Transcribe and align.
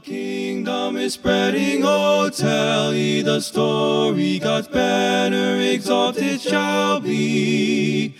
Kingdom 0.00 0.96
is 0.96 1.14
spreading, 1.14 1.82
oh, 1.84 2.30
tell 2.30 2.94
ye 2.94 3.22
the 3.22 3.40
story. 3.40 4.38
God's 4.38 4.68
banner 4.68 5.60
exalted 5.60 6.40
shall 6.40 7.00
be. 7.00 8.14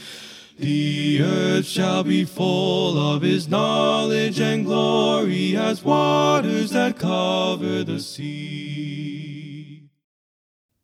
The 0.58 1.22
earth 1.22 1.66
shall 1.66 2.02
be 2.02 2.24
full 2.24 2.98
of 2.98 3.22
his 3.22 3.48
knowledge 3.48 4.40
and 4.40 4.64
glory 4.64 5.56
as 5.56 5.84
waters 5.84 6.70
that 6.70 6.98
cover 6.98 7.84
the 7.84 8.00
sea. 8.00 9.88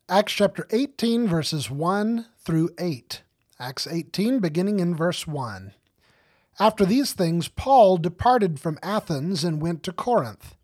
Acts 0.09 0.35
chapter 0.35 0.67
18, 0.71 1.27
verses 1.27 1.71
1 1.71 2.27
through 2.39 2.71
8. 2.79 3.23
Acts 3.59 3.87
18, 3.87 4.39
beginning 4.39 4.79
in 4.79 4.95
verse 4.95 5.27
1. 5.27 5.73
After 6.61 6.85
these 6.85 7.13
things, 7.13 7.49
Paul 7.49 7.97
departed 7.97 8.61
from 8.61 8.79
Athens 8.83 9.43
and 9.43 9.61
went 9.61 9.83
to 9.83 9.93
Corinth. 9.93 10.55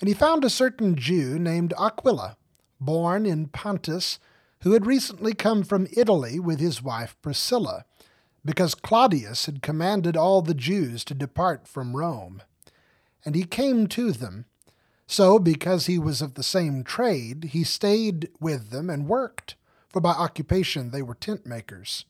And 0.00 0.08
he 0.08 0.14
found 0.14 0.44
a 0.44 0.50
certain 0.50 0.96
Jew 0.96 1.38
named 1.38 1.72
Aquila, 1.78 2.36
born 2.80 3.26
in 3.26 3.48
Pontus, 3.48 4.18
who 4.60 4.72
had 4.72 4.86
recently 4.86 5.34
come 5.34 5.62
from 5.62 5.88
Italy 5.96 6.38
with 6.38 6.60
his 6.60 6.82
wife 6.82 7.16
Priscilla 7.22 7.84
because 8.46 8.76
Claudius 8.76 9.46
had 9.46 9.60
commanded 9.60 10.16
all 10.16 10.40
the 10.40 10.54
Jews 10.54 11.04
to 11.04 11.14
depart 11.14 11.66
from 11.66 11.96
Rome. 11.96 12.40
And 13.24 13.34
he 13.34 13.44
came 13.44 13.88
to 13.88 14.12
them. 14.12 14.46
So, 15.08 15.38
because 15.38 15.86
he 15.86 15.98
was 15.98 16.22
of 16.22 16.34
the 16.34 16.42
same 16.42 16.84
trade, 16.84 17.50
he 17.52 17.64
stayed 17.64 18.28
with 18.40 18.70
them 18.70 18.88
and 18.88 19.08
worked, 19.08 19.56
for 19.88 20.00
by 20.00 20.12
occupation 20.12 20.90
they 20.90 21.02
were 21.02 21.14
tent 21.14 21.44
makers. 21.44 22.04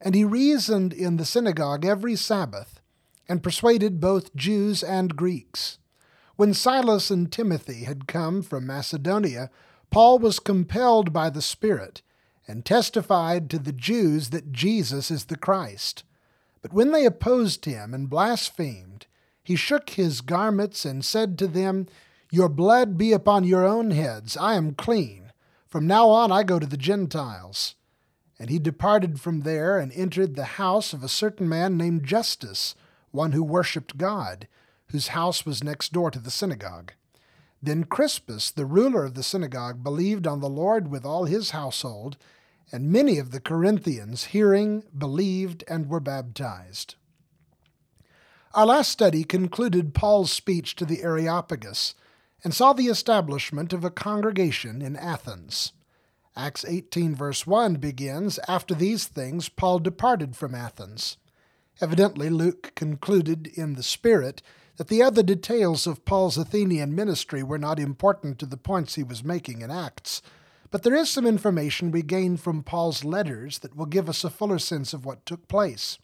And 0.00 0.14
he 0.14 0.24
reasoned 0.24 0.92
in 0.92 1.16
the 1.16 1.24
synagogue 1.24 1.84
every 1.84 2.16
Sabbath, 2.16 2.80
and 3.28 3.42
persuaded 3.42 4.00
both 4.00 4.34
Jews 4.34 4.82
and 4.82 5.16
Greeks. 5.16 5.78
When 6.36 6.54
Silas 6.54 7.10
and 7.10 7.30
Timothy 7.30 7.84
had 7.84 8.08
come 8.08 8.42
from 8.42 8.66
Macedonia, 8.66 9.50
Paul 9.90 10.18
was 10.18 10.40
compelled 10.40 11.12
by 11.12 11.28
the 11.28 11.42
Spirit 11.42 12.02
and 12.48 12.64
testified 12.64 13.50
to 13.50 13.58
the 13.58 13.72
Jews 13.72 14.30
that 14.30 14.52
Jesus 14.52 15.10
is 15.10 15.26
the 15.26 15.36
Christ. 15.36 16.04
But 16.62 16.72
when 16.72 16.92
they 16.92 17.04
opposed 17.04 17.64
him 17.64 17.92
and 17.92 18.08
blasphemed, 18.08 19.06
he 19.44 19.56
shook 19.56 19.90
his 19.90 20.20
garments 20.20 20.84
and 20.84 21.04
said 21.04 21.38
to 21.38 21.46
them, 21.46 21.86
Your 22.30 22.48
blood 22.48 22.96
be 22.96 23.12
upon 23.12 23.44
your 23.44 23.66
own 23.66 23.90
heads, 23.90 24.36
I 24.36 24.54
am 24.54 24.74
clean. 24.74 25.32
From 25.68 25.86
now 25.86 26.08
on 26.08 26.30
I 26.30 26.42
go 26.42 26.58
to 26.58 26.66
the 26.66 26.76
Gentiles. 26.76 27.74
And 28.38 28.50
he 28.50 28.58
departed 28.58 29.20
from 29.20 29.40
there 29.40 29.78
and 29.78 29.92
entered 29.92 30.34
the 30.34 30.44
house 30.44 30.92
of 30.92 31.02
a 31.02 31.08
certain 31.08 31.48
man 31.48 31.76
named 31.76 32.04
Justus, 32.04 32.74
one 33.10 33.32
who 33.32 33.42
worshipped 33.42 33.98
God, 33.98 34.48
whose 34.92 35.08
house 35.08 35.44
was 35.44 35.64
next 35.64 35.92
door 35.92 36.10
to 36.10 36.18
the 36.18 36.30
synagogue. 36.30 36.92
Then 37.62 37.84
Crispus, 37.84 38.50
the 38.50 38.66
ruler 38.66 39.04
of 39.04 39.14
the 39.14 39.22
synagogue, 39.22 39.82
believed 39.82 40.26
on 40.26 40.40
the 40.40 40.48
Lord 40.48 40.88
with 40.88 41.04
all 41.04 41.24
his 41.24 41.50
household, 41.50 42.16
and 42.70 42.92
many 42.92 43.18
of 43.18 43.30
the 43.30 43.40
Corinthians, 43.40 44.24
hearing, 44.26 44.84
believed 44.96 45.64
and 45.68 45.88
were 45.88 46.00
baptized. 46.00 46.96
Our 48.54 48.66
last 48.66 48.90
study 48.90 49.24
concluded 49.24 49.94
Paul's 49.94 50.30
speech 50.30 50.76
to 50.76 50.84
the 50.84 51.02
Areopagus 51.02 51.94
and 52.44 52.52
saw 52.52 52.72
the 52.72 52.88
establishment 52.88 53.72
of 53.72 53.84
a 53.84 53.90
congregation 53.90 54.82
in 54.82 54.96
Athens. 54.96 55.72
Acts 56.36 56.64
18, 56.66 57.14
verse 57.14 57.46
1 57.46 57.76
begins 57.76 58.38
After 58.48 58.74
these 58.74 59.06
things, 59.06 59.48
Paul 59.48 59.78
departed 59.78 60.36
from 60.36 60.54
Athens. 60.54 61.16
Evidently, 61.80 62.28
Luke 62.28 62.72
concluded 62.74 63.46
in 63.54 63.74
the 63.74 63.82
Spirit 63.82 64.42
that 64.76 64.88
the 64.88 65.02
other 65.02 65.22
details 65.22 65.86
of 65.86 66.04
Paul's 66.04 66.38
Athenian 66.38 66.94
ministry 66.94 67.42
were 67.42 67.58
not 67.58 67.78
important 67.78 68.38
to 68.38 68.46
the 68.46 68.56
points 68.56 68.94
he 68.94 69.02
was 69.02 69.24
making 69.24 69.60
in 69.60 69.70
Acts, 69.70 70.22
but 70.70 70.82
there 70.82 70.94
is 70.94 71.10
some 71.10 71.26
information 71.26 71.90
we 71.90 72.02
gain 72.02 72.36
from 72.36 72.62
Paul's 72.62 73.04
letters 73.04 73.58
that 73.58 73.76
will 73.76 73.86
give 73.86 74.08
us 74.08 74.24
a 74.24 74.30
fuller 74.30 74.58
sense 74.58 74.94
of 74.94 75.04
what 75.04 75.26
took 75.26 75.46
place. 75.46 75.98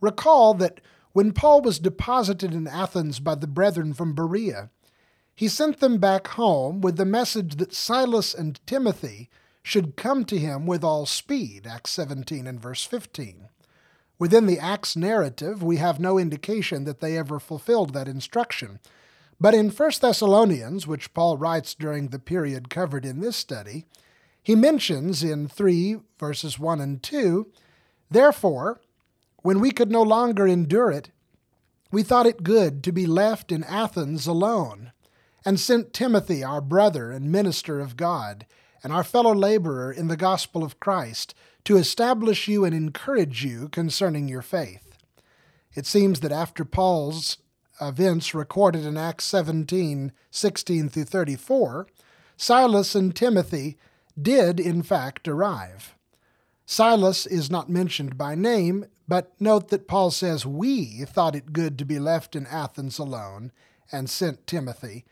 Recall 0.00 0.54
that 0.54 0.80
when 1.12 1.32
Paul 1.32 1.62
was 1.62 1.78
deposited 1.78 2.54
in 2.54 2.68
Athens 2.68 3.18
by 3.18 3.34
the 3.34 3.46
brethren 3.46 3.94
from 3.94 4.14
Berea, 4.14 4.70
he 5.34 5.48
sent 5.48 5.80
them 5.80 5.98
back 5.98 6.28
home 6.28 6.80
with 6.80 6.96
the 6.96 7.04
message 7.04 7.56
that 7.56 7.74
Silas 7.74 8.32
and 8.32 8.60
Timothy 8.66 9.28
should 9.62 9.96
come 9.96 10.24
to 10.26 10.38
him 10.38 10.64
with 10.64 10.84
all 10.84 11.06
speed, 11.06 11.66
Acts 11.66 11.90
17 11.90 12.46
and 12.46 12.60
verse 12.60 12.84
15. 12.84 13.48
Within 14.18 14.46
the 14.46 14.58
Acts 14.58 14.96
narrative, 14.96 15.62
we 15.62 15.76
have 15.76 16.00
no 16.00 16.18
indication 16.18 16.84
that 16.84 17.00
they 17.00 17.18
ever 17.18 17.38
fulfilled 17.38 17.92
that 17.92 18.08
instruction. 18.08 18.80
But 19.38 19.54
in 19.54 19.70
1 19.70 19.90
Thessalonians, 20.00 20.86
which 20.86 21.12
Paul 21.12 21.36
writes 21.36 21.74
during 21.74 22.08
the 22.08 22.18
period 22.18 22.70
covered 22.70 23.04
in 23.04 23.20
this 23.20 23.36
study, 23.36 23.84
he 24.42 24.54
mentions 24.54 25.22
in 25.22 25.48
3 25.48 25.98
verses 26.18 26.58
1 26.58 26.80
and 26.80 27.02
2 27.02 27.50
Therefore, 28.10 28.80
when 29.42 29.60
we 29.60 29.70
could 29.70 29.90
no 29.90 30.02
longer 30.02 30.46
endure 30.46 30.90
it, 30.90 31.10
we 31.90 32.02
thought 32.02 32.26
it 32.26 32.42
good 32.42 32.82
to 32.84 32.92
be 32.92 33.06
left 33.06 33.52
in 33.52 33.64
Athens 33.64 34.26
alone, 34.26 34.92
and 35.44 35.60
sent 35.60 35.92
Timothy, 35.92 36.42
our 36.42 36.60
brother 36.60 37.10
and 37.10 37.30
minister 37.30 37.80
of 37.80 37.96
God, 37.96 38.46
and 38.82 38.92
our 38.92 39.04
fellow 39.04 39.34
laborer 39.34 39.92
in 39.92 40.08
the 40.08 40.16
gospel 40.16 40.64
of 40.64 40.80
Christ, 40.80 41.34
to 41.66 41.76
establish 41.76 42.46
you 42.46 42.64
and 42.64 42.72
encourage 42.72 43.44
you 43.44 43.68
concerning 43.68 44.28
your 44.28 44.40
faith. 44.40 44.96
It 45.74 45.84
seems 45.84 46.20
that 46.20 46.30
after 46.30 46.64
Paul's 46.64 47.38
events 47.80 48.34
recorded 48.34 48.86
in 48.86 48.96
Acts 48.96 49.24
17 49.24 50.12
16 50.30 50.88
through 50.88 51.04
34, 51.04 51.88
Silas 52.36 52.94
and 52.94 53.14
Timothy 53.14 53.76
did 54.20 54.60
in 54.60 54.84
fact 54.84 55.26
arrive. 55.26 55.96
Silas 56.64 57.26
is 57.26 57.50
not 57.50 57.68
mentioned 57.68 58.16
by 58.16 58.36
name, 58.36 58.86
but 59.08 59.32
note 59.40 59.68
that 59.68 59.88
Paul 59.88 60.12
says, 60.12 60.46
We 60.46 61.04
thought 61.04 61.34
it 61.34 61.52
good 61.52 61.78
to 61.78 61.84
be 61.84 61.98
left 61.98 62.36
in 62.36 62.46
Athens 62.46 62.98
alone, 62.98 63.50
and 63.90 64.08
sent 64.08 64.46
Timothy. 64.46 65.04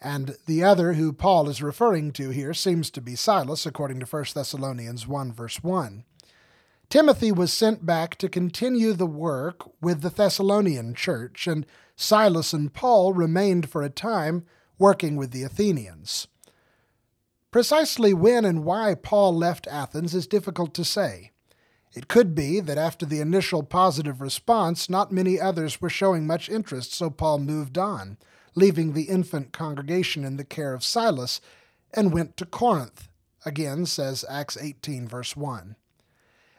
And 0.00 0.36
the 0.46 0.64
other 0.64 0.94
who 0.94 1.12
Paul 1.12 1.48
is 1.48 1.62
referring 1.62 2.12
to 2.12 2.30
here 2.30 2.54
seems 2.54 2.90
to 2.90 3.00
be 3.00 3.16
Silas, 3.16 3.66
according 3.66 4.00
to 4.00 4.06
1 4.06 4.24
Thessalonians 4.34 5.06
1, 5.06 5.32
verse 5.32 5.62
1. 5.62 6.04
Timothy 6.88 7.30
was 7.30 7.52
sent 7.52 7.86
back 7.86 8.16
to 8.16 8.28
continue 8.28 8.92
the 8.92 9.06
work 9.06 9.62
with 9.80 10.00
the 10.00 10.10
Thessalonian 10.10 10.94
church, 10.94 11.46
and 11.46 11.66
Silas 11.94 12.52
and 12.52 12.72
Paul 12.72 13.12
remained 13.12 13.68
for 13.68 13.82
a 13.82 13.90
time 13.90 14.44
working 14.78 15.16
with 15.16 15.30
the 15.30 15.42
Athenians. 15.42 16.26
Precisely 17.50 18.14
when 18.14 18.44
and 18.44 18.64
why 18.64 18.94
Paul 18.94 19.36
left 19.36 19.66
Athens 19.66 20.14
is 20.14 20.26
difficult 20.26 20.72
to 20.74 20.84
say. 20.84 21.30
It 21.92 22.08
could 22.08 22.34
be 22.34 22.60
that 22.60 22.78
after 22.78 23.04
the 23.04 23.20
initial 23.20 23.62
positive 23.62 24.20
response, 24.20 24.88
not 24.88 25.12
many 25.12 25.40
others 25.40 25.80
were 25.80 25.90
showing 25.90 26.26
much 26.26 26.48
interest, 26.48 26.94
so 26.94 27.10
Paul 27.10 27.38
moved 27.38 27.76
on, 27.76 28.16
leaving 28.54 28.92
the 28.92 29.04
infant 29.04 29.52
congregation 29.52 30.24
in 30.24 30.36
the 30.36 30.44
care 30.44 30.74
of 30.74 30.84
Silas, 30.84 31.40
and 31.92 32.12
went 32.12 32.36
to 32.36 32.46
Corinth, 32.46 33.08
again 33.44 33.86
says 33.86 34.24
Acts 34.28 34.56
18, 34.56 35.08
verse 35.08 35.36
1. 35.36 35.76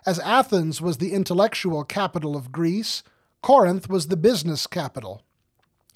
As 0.06 0.20
Athens 0.20 0.82
was 0.82 0.98
the 0.98 1.14
intellectual 1.14 1.84
capital 1.84 2.36
of 2.36 2.52
Greece, 2.52 3.04
Corinth 3.42 3.90
was 3.90 4.08
the 4.08 4.18
business 4.18 4.68
capital 4.68 5.22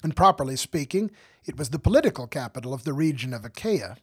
and 0.02 0.14
properly 0.14 0.54
speaking, 0.54 1.10
it 1.44 1.58
was 1.58 1.70
the 1.70 1.78
political 1.78 2.26
capital 2.26 2.72
of 2.72 2.84
the 2.84 2.92
region 2.92 3.32
of 3.32 3.44
Achaia. 3.44 3.96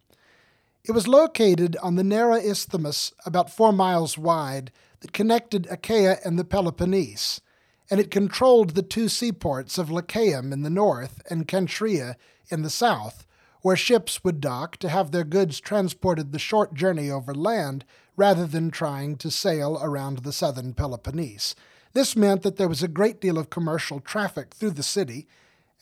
It 0.84 0.92
was 0.92 1.08
located 1.08 1.78
on 1.82 1.96
the 1.96 2.04
narrow 2.04 2.36
isthmus 2.36 3.14
about 3.26 3.50
four 3.50 3.72
miles 3.72 4.18
wide 4.18 4.72
that 5.00 5.14
connected 5.14 5.66
Achaia 5.70 6.18
and 6.26 6.38
the 6.38 6.44
Peloponnese, 6.44 7.40
and 7.94 8.02
it 8.02 8.10
controlled 8.10 8.72
the 8.72 8.82
two 8.82 9.08
seaports 9.08 9.78
of 9.78 9.92
Lechaeum 9.92 10.52
in 10.52 10.64
the 10.64 10.70
north 10.72 11.22
and 11.30 11.48
Cenchrea 11.48 12.16
in 12.50 12.64
the 12.64 12.70
south, 12.72 13.28
where 13.62 13.76
ships 13.76 14.24
would 14.24 14.42
dock 14.42 14.78
to 14.78 14.90
have 14.90 15.12
their 15.12 15.24
goods 15.24 15.60
transported 15.60 16.32
the 16.32 16.40
short 16.40 16.74
journey 16.74 17.12
over 17.12 17.36
land 17.36 17.86
rather 18.18 18.48
than 18.48 18.72
trying 18.72 19.16
to 19.18 19.30
sail 19.30 19.80
around 19.80 20.24
the 20.24 20.34
southern 20.34 20.74
Peloponnese. 20.74 21.54
This 21.94 22.16
meant 22.16 22.42
that 22.42 22.58
there 22.58 22.68
was 22.68 22.82
a 22.82 22.88
great 22.88 23.22
deal 23.22 23.38
of 23.38 23.52
commercial 23.52 24.00
traffic 24.00 24.56
through 24.56 24.72
the 24.72 24.82
city, 24.82 25.28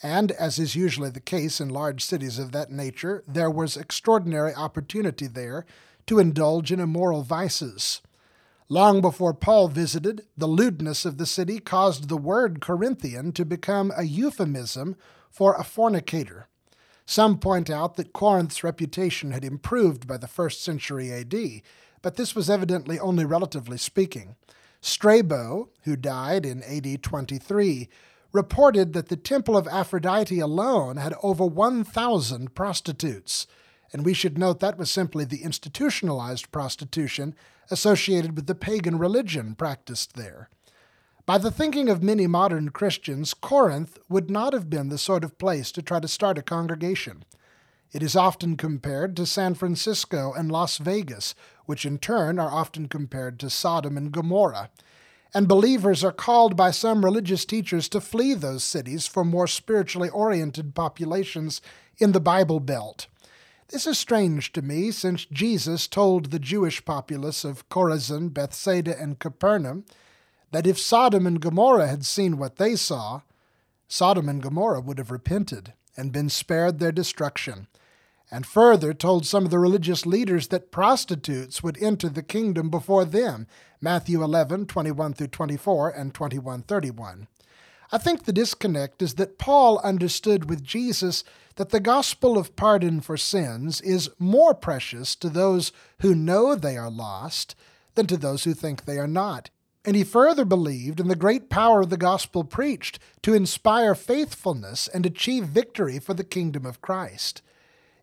and, 0.04 0.34
as 0.34 0.60
is 0.60 0.76
usually 0.76 1.12
the 1.12 1.22
case 1.22 1.62
in 1.62 1.70
large 1.70 2.04
cities 2.04 2.38
of 2.40 2.52
that 2.52 2.70
nature, 2.70 3.24
there 3.26 3.50
was 3.50 3.78
extraordinary 3.78 4.54
opportunity 4.54 5.28
there 5.28 5.66
to 6.08 6.20
indulge 6.20 6.74
in 6.74 6.82
immoral 6.82 7.22
vices. 7.22 8.02
Long 8.72 9.02
before 9.02 9.34
Paul 9.34 9.68
visited, 9.68 10.28
the 10.38 10.48
lewdness 10.48 11.04
of 11.04 11.18
the 11.18 11.26
city 11.26 11.60
caused 11.60 12.08
the 12.08 12.16
word 12.16 12.62
Corinthian 12.62 13.34
to 13.34 13.44
become 13.44 13.92
a 13.98 14.04
euphemism 14.04 14.96
for 15.30 15.56
a 15.56 15.64
fornicator. 15.66 16.48
Some 17.06 17.38
point 17.38 17.70
out 17.70 17.98
that 17.98 18.14
Corinth's 18.14 18.64
reputation 18.64 19.32
had 19.32 19.44
improved 19.44 20.08
by 20.08 20.16
the 20.16 20.26
first 20.26 20.64
century 20.64 21.12
AD, 21.12 21.36
but 22.02 22.16
this 22.16 22.34
was 22.34 22.50
evidently 22.50 22.98
only 22.98 23.26
relatively 23.26 23.78
speaking. 23.78 24.38
Strabo, 24.80 25.68
who 25.84 25.98
died 25.98 26.46
in 26.46 26.64
AD 26.64 27.04
23, 27.04 27.90
reported 28.32 28.94
that 28.94 29.10
the 29.10 29.18
temple 29.18 29.58
of 29.58 29.68
Aphrodite 29.68 30.40
alone 30.40 30.96
had 30.96 31.14
over 31.22 31.46
1,000 31.46 32.56
prostitutes. 32.56 33.48
And 33.94 34.06
we 34.06 34.14
should 34.14 34.38
note 34.38 34.60
that 34.60 34.78
was 34.78 34.90
simply 34.90 35.26
the 35.26 35.44
institutionalized 35.44 36.52
prostitution 36.52 37.36
associated 37.70 38.36
with 38.36 38.48
the 38.48 38.56
pagan 38.56 38.98
religion 38.98 39.56
practiced 39.56 40.14
there. 40.14 40.50
By 41.26 41.38
the 41.38 41.52
thinking 41.52 41.88
of 41.88 42.02
many 42.02 42.26
modern 42.28 42.70
Christians, 42.70 43.34
Corinth 43.34 43.98
would 44.10 44.30
not 44.30 44.54
have 44.54 44.70
been 44.70 44.90
the 44.90 44.98
sort 44.98 45.24
of 45.24 45.38
place 45.38 45.72
to 45.74 45.82
try 45.82 46.00
to 46.00 46.08
start 46.08 46.38
a 46.38 46.42
congregation. 46.42 47.24
It 47.92 48.02
is 48.02 48.16
often 48.16 48.58
compared 48.58 49.16
to 49.18 49.26
San 49.26 49.54
Francisco 49.54 50.34
and 50.34 50.52
Las 50.52 50.78
Vegas, 50.78 51.36
which 51.66 51.86
in 51.86 52.00
turn 52.00 52.40
are 52.40 52.52
often 52.52 52.88
compared 52.88 53.40
to 53.40 53.50
Sodom 53.50 53.98
and 53.98 54.12
Gomorrah. 54.12 54.70
And 55.34 55.48
believers 55.48 56.04
are 56.04 56.12
called 56.12 56.56
by 56.56 56.72
some 56.72 57.06
religious 57.06 57.46
teachers 57.46 57.88
to 57.90 58.02
flee 58.02 58.34
those 58.34 58.64
cities 58.64 59.08
for 59.08 59.24
more 59.24 59.48
spiritually 59.48 60.10
oriented 60.10 60.74
populations 60.74 61.62
in 61.98 62.14
the 62.14 62.20
Bible 62.20 62.60
Belt. 62.60 63.08
This 63.72 63.88
is 63.88 63.98
strange 63.98 64.52
to 64.52 64.62
me, 64.62 64.92
since 64.92 65.24
Jesus 65.24 65.88
told 65.88 66.26
the 66.26 66.40
Jewish 66.40 66.84
populace 66.84 67.46
of 67.46 67.70
Chorazin, 67.70 68.34
Bethsaida, 68.34 69.00
and 69.00 69.18
Capernaum 69.18 69.86
that 70.52 70.68
if 70.68 70.78
Sodom 70.78 71.26
and 71.26 71.40
Gomorrah 71.40 71.88
had 71.88 72.06
seen 72.06 72.38
what 72.38 72.58
they 72.58 72.76
saw, 72.76 73.22
Sodom 73.88 74.28
and 74.28 74.44
Gomorrah 74.44 74.82
would 74.82 74.98
have 74.98 75.10
repented 75.10 75.72
and 75.96 76.12
been 76.12 76.28
spared 76.28 76.80
their 76.80 76.92
destruction, 76.92 77.68
and 78.30 78.46
further 78.46 78.94
told 78.94 79.26
some 79.26 79.46
of 79.46 79.52
the 79.52 79.60
religious 79.60 80.06
leaders 80.06 80.50
that 80.50 80.72
prostitutes 80.72 81.64
would 81.64 81.82
enter 81.82 82.10
the 82.10 82.24
kingdom 82.24 82.70
before 82.70 83.06
them, 83.06 83.48
Matthew 83.80 84.22
11, 84.22 84.66
21 84.66 85.14
through 85.14 85.28
24, 85.28 85.92
and 85.92 86.14
21, 86.14 86.64
31. 86.64 87.28
I 87.90 87.98
think 87.98 88.24
the 88.26 88.34
disconnect 88.34 89.02
is 89.02 89.14
that 89.16 89.38
Paul 89.38 89.80
understood 89.80 90.50
with 90.50 90.62
Jesus 90.62 91.24
that 91.56 91.70
the 91.70 91.80
gospel 91.80 92.38
of 92.38 92.56
pardon 92.56 93.02
for 93.02 93.18
sins 93.18 93.82
is 93.82 94.10
more 94.20 94.54
precious 94.54 95.16
to 95.16 95.30
those 95.30 95.72
who 96.00 96.16
know 96.16 96.56
they 96.56 96.78
are 96.78 96.90
lost 96.90 97.56
than 97.96 98.08
to 98.08 98.18
those 98.18 98.44
who 98.44 98.54
think 98.54 98.86
they 98.86 98.98
are 98.98 99.08
not. 99.08 99.50
And 99.84 99.96
he 99.96 100.04
further 100.04 100.46
believed 100.46 101.00
in 101.00 101.08
the 101.08 101.16
great 101.16 101.50
power 101.50 101.82
of 101.82 101.90
the 101.90 101.98
gospel 101.98 102.44
preached 102.44 103.00
to 103.24 103.34
inspire 103.34 103.96
faithfulness 103.96 104.88
and 104.88 105.06
achieve 105.06 105.46
victory 105.46 105.98
for 106.00 106.14
the 106.14 106.24
kingdom 106.24 106.66
of 106.66 106.82
Christ. 106.82 107.42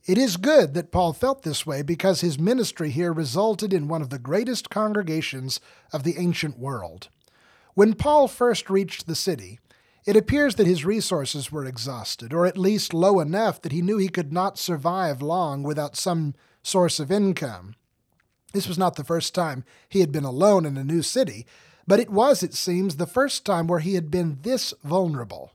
It 0.04 0.18
is 0.18 0.38
good 0.38 0.74
that 0.74 0.90
Paul 0.90 1.12
felt 1.12 1.42
this 1.42 1.66
way 1.66 1.82
because 1.82 2.22
his 2.22 2.38
ministry 2.38 2.90
here 2.90 3.12
resulted 3.12 3.72
in 3.72 3.88
one 3.88 4.02
of 4.02 4.10
the 4.10 4.18
greatest 4.18 4.70
congregations 4.70 5.60
of 5.92 6.02
the 6.02 6.16
ancient 6.18 6.58
world. 6.58 7.08
When 7.74 7.94
Paul 7.94 8.26
first 8.26 8.70
reached 8.70 9.06
the 9.06 9.14
city, 9.14 9.60
it 10.08 10.16
appears 10.16 10.54
that 10.54 10.66
his 10.66 10.86
resources 10.86 11.52
were 11.52 11.66
exhausted, 11.66 12.32
or 12.32 12.46
at 12.46 12.56
least 12.56 12.94
low 12.94 13.20
enough 13.20 13.60
that 13.60 13.72
he 13.72 13.82
knew 13.82 13.98
he 13.98 14.08
could 14.08 14.32
not 14.32 14.58
survive 14.58 15.20
long 15.20 15.62
without 15.62 15.98
some 15.98 16.34
source 16.62 16.98
of 16.98 17.12
income. 17.12 17.74
This 18.54 18.66
was 18.66 18.78
not 18.78 18.96
the 18.96 19.04
first 19.04 19.34
time 19.34 19.66
he 19.86 20.00
had 20.00 20.10
been 20.10 20.24
alone 20.24 20.64
in 20.64 20.78
a 20.78 20.82
new 20.82 21.02
city, 21.02 21.44
but 21.86 22.00
it 22.00 22.08
was, 22.08 22.42
it 22.42 22.54
seems, 22.54 22.96
the 22.96 23.06
first 23.06 23.44
time 23.44 23.66
where 23.66 23.80
he 23.80 23.96
had 23.96 24.10
been 24.10 24.38
this 24.40 24.72
vulnerable. 24.82 25.52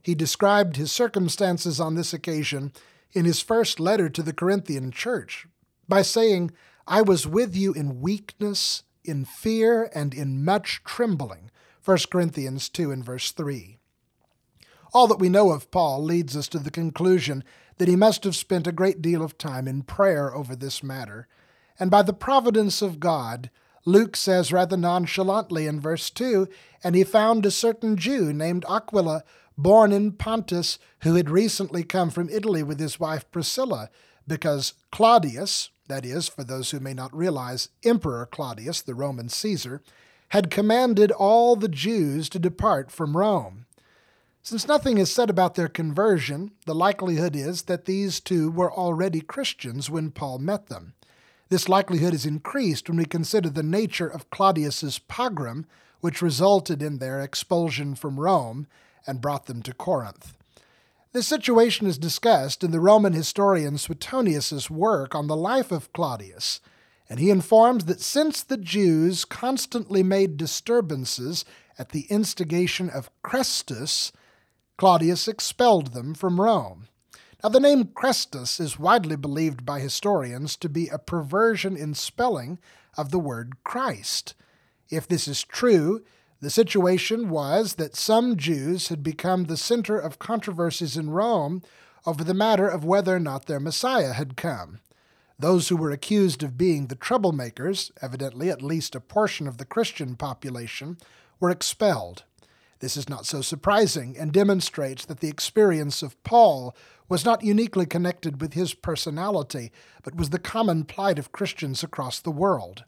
He 0.00 0.14
described 0.14 0.76
his 0.76 0.92
circumstances 0.92 1.80
on 1.80 1.96
this 1.96 2.14
occasion 2.14 2.72
in 3.14 3.24
his 3.24 3.42
first 3.42 3.80
letter 3.80 4.08
to 4.10 4.22
the 4.22 4.32
Corinthian 4.32 4.92
church 4.92 5.48
by 5.88 6.02
saying, 6.02 6.52
I 6.86 7.02
was 7.02 7.26
with 7.26 7.56
you 7.56 7.72
in 7.72 8.00
weakness, 8.00 8.84
in 9.02 9.24
fear, 9.24 9.90
and 9.92 10.14
in 10.14 10.44
much 10.44 10.82
trembling. 10.84 11.50
1 11.84 11.98
Corinthians 12.12 12.68
2 12.68 12.92
and 12.92 13.04
verse 13.04 13.32
3. 13.32 13.77
All 14.92 15.06
that 15.08 15.18
we 15.18 15.28
know 15.28 15.50
of 15.50 15.70
Paul 15.70 16.02
leads 16.02 16.36
us 16.36 16.48
to 16.48 16.58
the 16.58 16.70
conclusion 16.70 17.44
that 17.78 17.88
he 17.88 17.96
must 17.96 18.24
have 18.24 18.36
spent 18.36 18.66
a 18.66 18.72
great 18.72 19.02
deal 19.02 19.22
of 19.22 19.38
time 19.38 19.68
in 19.68 19.82
prayer 19.82 20.34
over 20.34 20.56
this 20.56 20.82
matter, 20.82 21.28
and 21.78 21.90
by 21.90 22.02
the 22.02 22.12
providence 22.12 22.82
of 22.82 23.00
God, 23.00 23.50
Luke 23.84 24.16
says 24.16 24.52
rather 24.52 24.76
nonchalantly 24.76 25.66
in 25.66 25.80
verse 25.80 26.10
2 26.10 26.48
And 26.82 26.94
he 26.94 27.04
found 27.04 27.46
a 27.46 27.50
certain 27.50 27.96
Jew 27.96 28.32
named 28.32 28.64
Aquila, 28.68 29.22
born 29.56 29.92
in 29.92 30.12
Pontus, 30.12 30.78
who 31.00 31.14
had 31.14 31.30
recently 31.30 31.84
come 31.84 32.10
from 32.10 32.28
Italy 32.28 32.62
with 32.62 32.80
his 32.80 33.00
wife 33.00 33.30
Priscilla, 33.30 33.90
because 34.26 34.74
Claudius, 34.92 35.70
that 35.88 36.04
is, 36.04 36.28
for 36.28 36.44
those 36.44 36.70
who 36.70 36.80
may 36.80 36.92
not 36.92 37.16
realize, 37.16 37.68
Emperor 37.84 38.26
Claudius, 38.26 38.82
the 38.82 38.94
Roman 38.94 39.28
Caesar, 39.28 39.82
had 40.30 40.50
commanded 40.50 41.10
all 41.10 41.56
the 41.56 41.68
Jews 41.68 42.28
to 42.28 42.38
depart 42.38 42.90
from 42.90 43.16
Rome. 43.16 43.64
Since 44.42 44.66
nothing 44.66 44.96
is 44.96 45.10
said 45.10 45.28
about 45.28 45.56
their 45.56 45.68
conversion, 45.68 46.52
the 46.64 46.74
likelihood 46.74 47.36
is 47.36 47.62
that 47.62 47.84
these 47.84 48.18
two 48.18 48.50
were 48.50 48.72
already 48.72 49.20
Christians 49.20 49.90
when 49.90 50.10
Paul 50.10 50.38
met 50.38 50.68
them. 50.68 50.94
This 51.50 51.68
likelihood 51.68 52.14
is 52.14 52.26
increased 52.26 52.88
when 52.88 52.98
we 52.98 53.04
consider 53.04 53.50
the 53.50 53.62
nature 53.62 54.06
of 54.06 54.30
Claudius's 54.30 54.98
pogrom, 54.98 55.66
which 56.00 56.22
resulted 56.22 56.82
in 56.82 56.98
their 56.98 57.20
expulsion 57.20 57.94
from 57.94 58.20
Rome 58.20 58.66
and 59.06 59.20
brought 59.20 59.46
them 59.46 59.62
to 59.62 59.74
Corinth. 59.74 60.34
This 61.12 61.26
situation 61.26 61.86
is 61.86 61.98
discussed 61.98 62.62
in 62.62 62.70
the 62.70 62.80
Roman 62.80 63.14
historian 63.14 63.78
Suetonius's 63.78 64.70
work 64.70 65.14
on 65.14 65.26
the 65.26 65.36
life 65.36 65.72
of 65.72 65.92
Claudius, 65.92 66.60
and 67.08 67.18
he 67.18 67.30
informs 67.30 67.86
that 67.86 68.00
since 68.00 68.42
the 68.42 68.58
Jews 68.58 69.24
constantly 69.24 70.02
made 70.02 70.36
disturbances 70.36 71.46
at 71.78 71.90
the 71.90 72.06
instigation 72.10 72.90
of 72.90 73.10
Chrestus, 73.22 74.12
Claudius 74.78 75.26
expelled 75.26 75.88
them 75.88 76.14
from 76.14 76.40
Rome. 76.40 76.86
Now, 77.42 77.48
the 77.48 77.58
name 77.58 77.86
Chrestus 77.86 78.60
is 78.60 78.78
widely 78.78 79.16
believed 79.16 79.66
by 79.66 79.80
historians 79.80 80.56
to 80.56 80.68
be 80.68 80.86
a 80.86 80.98
perversion 80.98 81.76
in 81.76 81.94
spelling 81.94 82.58
of 82.96 83.10
the 83.10 83.18
word 83.18 83.64
Christ. 83.64 84.34
If 84.88 85.08
this 85.08 85.26
is 85.26 85.42
true, 85.42 86.04
the 86.40 86.48
situation 86.48 87.28
was 87.28 87.74
that 87.74 87.96
some 87.96 88.36
Jews 88.36 88.86
had 88.86 89.02
become 89.02 89.44
the 89.44 89.56
center 89.56 89.98
of 89.98 90.20
controversies 90.20 90.96
in 90.96 91.10
Rome 91.10 91.62
over 92.06 92.22
the 92.22 92.32
matter 92.32 92.68
of 92.68 92.84
whether 92.84 93.16
or 93.16 93.20
not 93.20 93.46
their 93.46 93.60
Messiah 93.60 94.12
had 94.12 94.36
come. 94.36 94.78
Those 95.36 95.68
who 95.68 95.76
were 95.76 95.90
accused 95.90 96.44
of 96.44 96.56
being 96.56 96.86
the 96.86 96.96
troublemakers, 96.96 97.90
evidently 98.00 98.48
at 98.48 98.62
least 98.62 98.94
a 98.94 99.00
portion 99.00 99.48
of 99.48 99.58
the 99.58 99.64
Christian 99.64 100.14
population, 100.14 100.98
were 101.40 101.50
expelled. 101.50 102.22
This 102.80 102.96
is 102.96 103.08
not 103.08 103.26
so 103.26 103.40
surprising 103.40 104.16
and 104.18 104.32
demonstrates 104.32 105.04
that 105.06 105.20
the 105.20 105.28
experience 105.28 106.02
of 106.02 106.22
Paul 106.22 106.76
was 107.08 107.24
not 107.24 107.42
uniquely 107.42 107.86
connected 107.86 108.40
with 108.40 108.52
his 108.52 108.74
personality, 108.74 109.72
but 110.02 110.14
was 110.14 110.30
the 110.30 110.38
common 110.38 110.84
plight 110.84 111.18
of 111.18 111.32
Christians 111.32 111.82
across 111.82 112.20
the 112.20 112.30
world. 112.30 112.84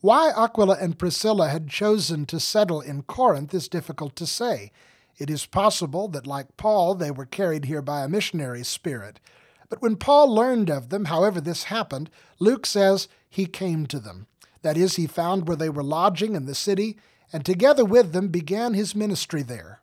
Why 0.00 0.30
Aquila 0.30 0.78
and 0.80 0.98
Priscilla 0.98 1.48
had 1.48 1.68
chosen 1.68 2.24
to 2.26 2.40
settle 2.40 2.80
in 2.80 3.02
Corinth 3.02 3.52
is 3.52 3.68
difficult 3.68 4.16
to 4.16 4.26
say. 4.26 4.72
It 5.18 5.28
is 5.28 5.44
possible 5.44 6.08
that, 6.08 6.26
like 6.26 6.56
Paul, 6.56 6.94
they 6.94 7.10
were 7.10 7.26
carried 7.26 7.66
here 7.66 7.82
by 7.82 8.02
a 8.02 8.08
missionary 8.08 8.64
spirit. 8.64 9.20
But 9.68 9.82
when 9.82 9.96
Paul 9.96 10.34
learned 10.34 10.70
of 10.70 10.88
them, 10.88 11.04
however 11.04 11.40
this 11.40 11.64
happened, 11.64 12.08
Luke 12.38 12.64
says 12.64 13.08
he 13.28 13.44
came 13.44 13.86
to 13.86 14.00
them. 14.00 14.26
That 14.62 14.78
is, 14.78 14.96
he 14.96 15.06
found 15.06 15.46
where 15.46 15.56
they 15.56 15.68
were 15.68 15.82
lodging 15.82 16.34
in 16.34 16.46
the 16.46 16.54
city, 16.54 16.96
and 17.32 17.44
together 17.44 17.84
with 17.84 18.12
them 18.12 18.28
began 18.28 18.74
his 18.74 18.94
ministry 18.94 19.42
there 19.42 19.80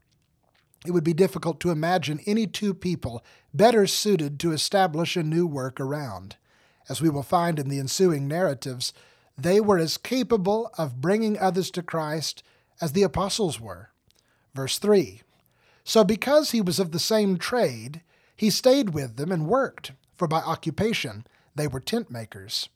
it 0.87 0.91
would 0.91 1.03
be 1.03 1.13
difficult 1.13 1.59
to 1.59 1.71
imagine 1.71 2.21
any 2.25 2.47
two 2.47 2.73
people 2.73 3.23
better 3.53 3.87
suited 3.87 4.39
to 4.39 4.51
establish 4.53 5.17
a 5.17 5.23
new 5.23 5.45
work 5.45 5.79
around. 5.79 6.37
As 6.87 7.01
we 7.01 7.09
will 7.09 7.23
find 7.23 7.59
in 7.59 7.67
the 7.67 7.79
ensuing 7.79 8.27
narratives, 8.27 8.93
they 9.37 9.59
were 9.59 9.77
as 9.77 9.97
capable 9.97 10.71
of 10.77 11.01
bringing 11.01 11.37
others 11.37 11.71
to 11.71 11.83
Christ 11.83 12.41
as 12.79 12.93
the 12.93 13.03
apostles 13.03 13.59
were. 13.59 13.89
Verse 14.53 14.79
3 14.79 15.21
So 15.83 16.03
because 16.03 16.51
he 16.51 16.61
was 16.61 16.79
of 16.79 16.91
the 16.91 16.99
same 16.99 17.37
trade, 17.37 18.01
he 18.35 18.49
stayed 18.49 18.91
with 18.91 19.17
them 19.17 19.31
and 19.31 19.47
worked, 19.47 19.91
for 20.15 20.27
by 20.27 20.39
occupation 20.39 21.25
they 21.55 21.67
were 21.67 21.79
tent 21.79 22.09
makers. 22.09 22.69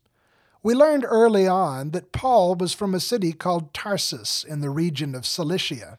We 0.63 0.75
learned 0.75 1.05
early 1.07 1.47
on 1.47 1.89
that 1.89 2.11
Paul 2.11 2.53
was 2.53 2.71
from 2.71 2.93
a 2.93 2.99
city 2.99 3.33
called 3.33 3.73
Tarsus 3.73 4.43
in 4.43 4.61
the 4.61 4.69
region 4.69 5.15
of 5.15 5.25
Cilicia. 5.25 5.97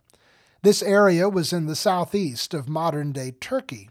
This 0.62 0.84
area 0.84 1.28
was 1.28 1.52
in 1.52 1.66
the 1.66 1.74
southeast 1.74 2.54
of 2.54 2.68
modern 2.68 3.10
day 3.10 3.32
Turkey. 3.32 3.90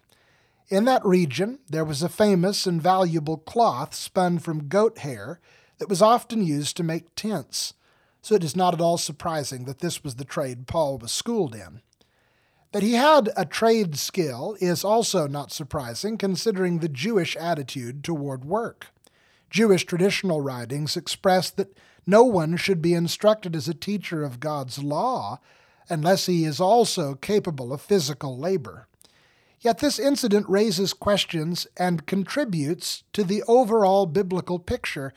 In 0.70 0.86
that 0.86 1.06
region, 1.06 1.60
there 1.70 1.84
was 1.84 2.02
a 2.02 2.08
famous 2.08 2.66
and 2.66 2.82
valuable 2.82 3.36
cloth 3.36 3.94
spun 3.94 4.40
from 4.40 4.70
goat 4.70 5.00
hair 5.00 5.42
that 5.80 5.90
was 5.90 6.02
often 6.02 6.42
used 6.42 6.78
to 6.78 6.84
make 6.84 7.16
tents, 7.16 7.74
so 8.22 8.36
it 8.36 8.44
is 8.44 8.56
not 8.56 8.74
at 8.74 8.80
all 8.80 8.98
surprising 8.98 9.66
that 9.66 9.80
this 9.80 10.06
was 10.06 10.16
the 10.16 10.24
trade 10.24 10.68
Paul 10.68 10.98
was 11.00 11.12
schooled 11.12 11.54
in. 11.54 11.82
That 12.72 12.84
he 12.84 12.94
had 12.94 13.30
a 13.36 13.44
trade 13.44 13.98
skill 13.98 14.56
is 14.62 14.86
also 14.86 15.28
not 15.28 15.52
surprising 15.52 16.18
considering 16.18 16.80
the 16.80 16.88
Jewish 16.88 17.36
attitude 17.36 18.06
toward 18.06 18.46
work. 18.46 18.91
Jewish 19.52 19.86
traditional 19.86 20.40
writings 20.40 20.96
express 20.96 21.50
that 21.52 21.78
no 22.08 22.24
one 22.24 22.56
should 22.56 22.82
be 22.82 22.94
instructed 22.94 23.56
as 23.56 23.68
a 23.68 23.74
teacher 23.74 24.24
of 24.24 24.40
God's 24.40 24.82
law 24.82 25.40
unless 25.90 26.26
he 26.26 26.46
is 26.46 26.62
also 26.62 27.16
capable 27.16 27.74
of 27.74 27.82
physical 27.82 28.38
labor. 28.38 28.88
Yet 29.60 29.80
this 29.80 30.00
incident 30.00 30.48
raises 30.50 30.94
questions 30.94 31.68
and 31.78 32.08
contributes 32.08 33.04
to 33.12 33.26
the 33.26 33.44
overall 33.48 34.06
biblical 34.06 34.58
picture 34.58 35.14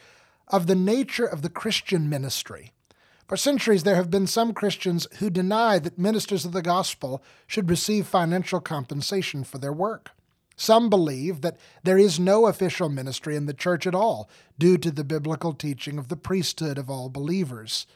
of 0.48 0.66
the 0.66 0.74
nature 0.74 1.24
of 1.24 1.42
the 1.42 1.48
Christian 1.48 2.08
ministry. 2.08 2.72
For 3.28 3.36
centuries, 3.36 3.84
there 3.84 3.96
have 3.96 4.10
been 4.10 4.26
some 4.26 4.52
Christians 4.52 5.06
who 5.18 5.30
deny 5.30 5.78
that 5.78 5.98
ministers 5.98 6.44
of 6.44 6.52
the 6.52 6.60
gospel 6.60 7.22
should 7.46 7.70
receive 7.70 8.06
financial 8.06 8.60
compensation 8.60 9.44
for 9.44 9.58
their 9.58 9.72
work. 9.72 10.10
Some 10.56 10.88
believe 10.88 11.40
that 11.40 11.56
there 11.82 11.98
is 11.98 12.20
no 12.20 12.46
official 12.46 12.88
ministry 12.88 13.36
in 13.36 13.46
the 13.46 13.54
church 13.54 13.86
at 13.86 13.94
all 13.94 14.28
due 14.58 14.78
to 14.78 14.90
the 14.90 15.04
biblical 15.04 15.52
teaching 15.52 15.98
of 15.98 16.08
the 16.08 16.16
priesthood 16.16 16.78
of 16.78 16.88
all 16.88 17.08
believers. 17.08 17.86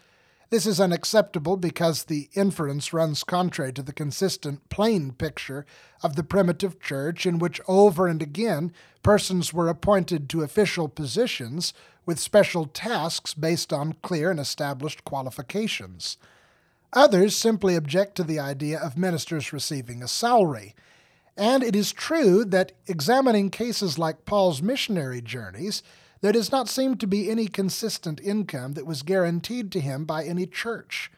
This 0.50 0.64
is 0.64 0.80
unacceptable 0.80 1.58
because 1.58 2.04
the 2.04 2.30
inference 2.32 2.92
runs 2.94 3.22
contrary 3.22 3.72
to 3.74 3.82
the 3.82 3.92
consistent, 3.92 4.66
plain 4.70 5.12
picture 5.12 5.66
of 6.02 6.16
the 6.16 6.24
primitive 6.24 6.80
church, 6.80 7.26
in 7.26 7.38
which 7.38 7.60
over 7.68 8.06
and 8.06 8.22
again 8.22 8.72
persons 9.02 9.52
were 9.52 9.68
appointed 9.68 10.30
to 10.30 10.42
official 10.42 10.88
positions 10.88 11.74
with 12.06 12.18
special 12.18 12.64
tasks 12.64 13.34
based 13.34 13.74
on 13.74 13.92
clear 14.02 14.30
and 14.30 14.40
established 14.40 15.04
qualifications. 15.04 16.16
Others 16.94 17.36
simply 17.36 17.76
object 17.76 18.14
to 18.16 18.24
the 18.24 18.40
idea 18.40 18.80
of 18.80 18.96
ministers 18.96 19.52
receiving 19.52 20.02
a 20.02 20.08
salary. 20.08 20.74
And 21.38 21.62
it 21.62 21.76
is 21.76 21.92
true 21.92 22.44
that 22.46 22.72
examining 22.88 23.50
cases 23.50 23.96
like 23.96 24.24
Paul's 24.24 24.60
missionary 24.60 25.22
journeys, 25.22 25.84
there 26.20 26.32
does 26.32 26.50
not 26.50 26.68
seem 26.68 26.96
to 26.96 27.06
be 27.06 27.30
any 27.30 27.46
consistent 27.46 28.20
income 28.20 28.72
that 28.72 28.86
was 28.86 29.02
guaranteed 29.02 29.70
to 29.70 29.80
him 29.80 30.04
by 30.04 30.24
any 30.24 30.46
church. 30.46 31.12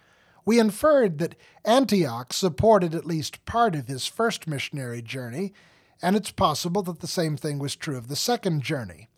We 0.45 0.61
inferred 0.61 1.19
that 1.19 1.37
Antioch 1.65 2.35
supported 2.35 2.95
at 2.95 3.07
least 3.07 3.47
part 3.47 3.75
of 3.75 3.89
his 3.89 4.07
first 4.07 4.47
missionary 4.47 5.01
journey, 5.01 5.55
and 6.03 6.15
it's 6.15 6.31
possible 6.31 6.83
that 6.83 7.01
the 7.01 7.07
same 7.07 7.39
thing 7.39 7.59
was 7.59 7.75
true 7.75 7.97
of 7.97 8.09
the 8.09 8.17
second 8.17 8.63
journey. 8.63 9.09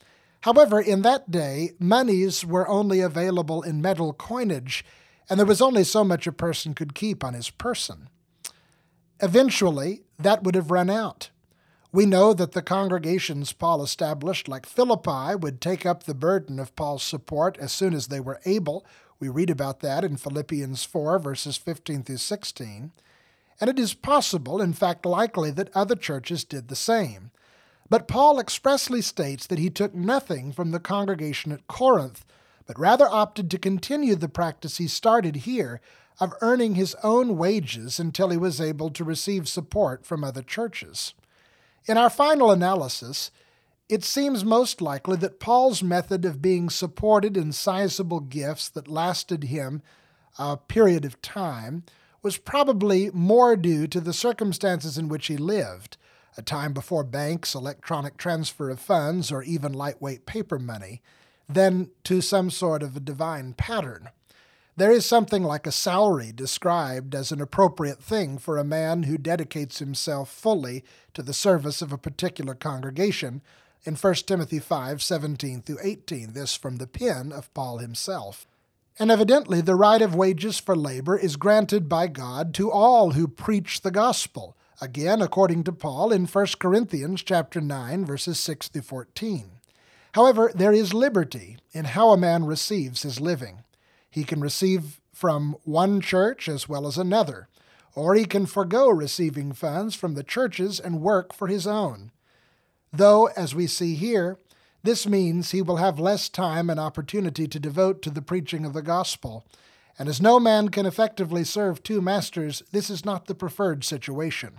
However, 0.42 0.80
in 0.80 1.02
that 1.02 1.32
day, 1.32 1.73
monies 1.80 2.47
were 2.47 2.68
only 2.68 3.00
available 3.00 3.62
in 3.62 3.82
metal 3.82 4.12
coinage, 4.12 4.85
and 5.28 5.37
there 5.37 5.47
was 5.47 5.62
only 5.62 5.82
so 5.82 6.04
much 6.04 6.28
a 6.28 6.32
person 6.32 6.75
could 6.75 6.94
keep 6.94 7.25
on 7.25 7.35
his 7.35 7.50
person. 7.50 8.09
Eventually, 9.21 10.02
that 10.22 10.42
would 10.42 10.54
have 10.54 10.70
run 10.70 10.90
out. 10.90 11.30
We 11.92 12.06
know 12.06 12.32
that 12.32 12.52
the 12.52 12.62
congregations 12.62 13.52
Paul 13.52 13.82
established, 13.82 14.48
like 14.48 14.64
Philippi, 14.64 15.34
would 15.34 15.60
take 15.60 15.84
up 15.84 16.04
the 16.04 16.14
burden 16.14 16.58
of 16.58 16.74
Paul's 16.74 17.02
support 17.02 17.58
as 17.58 17.70
soon 17.70 17.92
as 17.92 18.06
they 18.06 18.20
were 18.20 18.40
able. 18.46 18.86
We 19.20 19.28
read 19.28 19.50
about 19.50 19.80
that 19.80 20.02
in 20.02 20.16
Philippians 20.16 20.84
4, 20.84 21.18
verses 21.18 21.58
15 21.58 22.02
through 22.02 22.16
16. 22.16 22.92
And 23.60 23.70
it 23.70 23.78
is 23.78 23.92
possible, 23.92 24.62
in 24.62 24.72
fact 24.72 25.04
likely, 25.04 25.50
that 25.50 25.70
other 25.74 25.94
churches 25.94 26.44
did 26.44 26.68
the 26.68 26.76
same. 26.76 27.30
But 27.90 28.08
Paul 28.08 28.40
expressly 28.40 29.02
states 29.02 29.46
that 29.46 29.58
he 29.58 29.68
took 29.68 29.94
nothing 29.94 30.50
from 30.50 30.70
the 30.70 30.80
congregation 30.80 31.52
at 31.52 31.68
Corinth, 31.68 32.24
but 32.66 32.78
rather 32.78 33.06
opted 33.06 33.50
to 33.50 33.58
continue 33.58 34.14
the 34.16 34.30
practice 34.30 34.78
he 34.78 34.88
started 34.88 35.36
here 35.36 35.80
of 36.21 36.35
earning 36.40 36.75
his 36.75 36.95
own 37.02 37.37
wages 37.37 37.99
until 37.99 38.31
he 38.31 38.37
was 38.37 38.61
able 38.61 38.90
to 38.90 39.04
receive 39.04 39.49
support 39.49 40.04
from 40.04 40.23
other 40.23 40.42
churches. 40.42 41.14
In 41.87 41.97
our 41.97 42.11
final 42.11 42.50
analysis, 42.50 43.31
it 43.88 44.04
seems 44.04 44.45
most 44.45 44.81
likely 44.81 45.16
that 45.16 45.40
Paul's 45.40 45.83
method 45.83 46.25
of 46.25 46.40
being 46.40 46.71
supported 46.71 47.37
in 47.37 47.52
sizable 47.52 48.21
gifts 48.21 48.69
that 48.71 48.88
lasted 48.88 49.45
him 49.45 49.83
a 50.38 50.57
period 50.57 51.04
of 51.04 51.21
time 51.21 51.85
was 52.23 52.38
probably 52.38 53.11
more 53.12 53.57
due 53.57 53.87
to 53.88 54.00
the 54.00 54.12
circumstances 54.12 54.97
in 54.97 55.09
which 55.09 55.26
he 55.26 55.37
lived, 55.37 55.97
a 56.37 56.42
time 56.42 56.73
before 56.73 57.04
banks, 57.04 57.54
electronic 57.54 58.16
transfer 58.16 58.71
of 58.71 58.81
funds, 58.81 59.31
or 59.31 59.42
even 59.42 59.73
lightweight 59.73 60.25
paper 60.25 60.59
money, 60.59 61.02
than 61.49 61.90
to 62.04 62.21
some 62.21 62.49
sort 62.49 62.83
of 62.83 62.97
a 62.97 63.00
divine 63.00 63.52
pattern. 63.52 64.09
There 64.82 64.90
is 64.90 65.06
something 65.06 65.44
like 65.44 65.64
a 65.68 65.70
salary 65.70 66.32
described 66.32 67.14
as 67.14 67.30
an 67.30 67.40
appropriate 67.40 68.02
thing 68.02 68.36
for 68.36 68.58
a 68.58 68.64
man 68.64 69.04
who 69.04 69.16
dedicates 69.16 69.78
himself 69.78 70.28
fully 70.28 70.82
to 71.14 71.22
the 71.22 71.32
service 71.32 71.82
of 71.82 71.92
a 71.92 71.96
particular 71.96 72.56
congregation 72.56 73.42
in 73.84 73.94
1 73.94 74.14
Timothy 74.26 74.58
5 74.58 75.00
17 75.00 75.62
through 75.62 75.78
18, 75.80 76.32
this 76.32 76.56
from 76.56 76.78
the 76.78 76.88
pen 76.88 77.30
of 77.30 77.54
Paul 77.54 77.78
himself. 77.78 78.44
And 78.98 79.08
evidently, 79.08 79.60
the 79.60 79.76
right 79.76 80.02
of 80.02 80.16
wages 80.16 80.58
for 80.58 80.74
labor 80.74 81.16
is 81.16 81.36
granted 81.36 81.88
by 81.88 82.08
God 82.08 82.52
to 82.54 82.68
all 82.68 83.12
who 83.12 83.28
preach 83.28 83.82
the 83.82 83.92
gospel, 83.92 84.56
again 84.80 85.22
according 85.22 85.62
to 85.62 85.72
Paul 85.72 86.10
in 86.10 86.26
1 86.26 86.46
Corinthians 86.58 87.22
chapter 87.22 87.60
9 87.60 88.04
verses 88.04 88.40
6 88.40 88.66
through 88.66 88.82
14. 88.82 89.48
However, 90.14 90.50
there 90.52 90.72
is 90.72 90.92
liberty 90.92 91.58
in 91.70 91.84
how 91.84 92.10
a 92.10 92.16
man 92.16 92.46
receives 92.46 93.02
his 93.02 93.20
living. 93.20 93.62
He 94.12 94.25
can 94.25 94.42
receive 94.42 95.00
from 95.14 95.57
one 95.64 96.02
church 96.02 96.47
as 96.47 96.69
well 96.69 96.87
as 96.87 96.99
another, 96.99 97.49
or 97.95 98.14
he 98.14 98.26
can 98.26 98.45
forego 98.45 98.90
receiving 98.90 99.54
funds 99.54 99.95
from 99.95 100.12
the 100.12 100.23
churches 100.23 100.78
and 100.78 101.00
work 101.00 101.33
for 101.33 101.49
his 101.49 101.66
own. 101.66 102.12
Though, 102.92 103.28
as 103.28 103.54
we 103.54 103.66
see 103.66 103.95
here, 103.95 104.37
this 104.83 105.07
means 105.07 105.50
he 105.50 105.62
will 105.62 105.76
have 105.76 105.99
less 105.99 106.28
time 106.28 106.69
and 106.69 106.78
opportunity 106.78 107.49
to 107.49 107.59
devote 107.59 108.02
to 108.02 108.11
the 108.11 108.21
preaching 108.21 108.66
of 108.66 108.75
the 108.75 108.83
gospel. 108.83 109.47
And 109.99 110.11
as 110.11 110.21
no 110.21 110.38
man 110.38 110.69
can 110.69 110.85
effectively 110.85 111.42
serve 111.42 111.83
two 111.83 112.02
masters, 112.02 112.62
this 112.71 112.90
is 112.90 113.07
not 113.07 113.26
the 113.26 113.35
preferred 113.35 113.83
situation. 113.83 114.59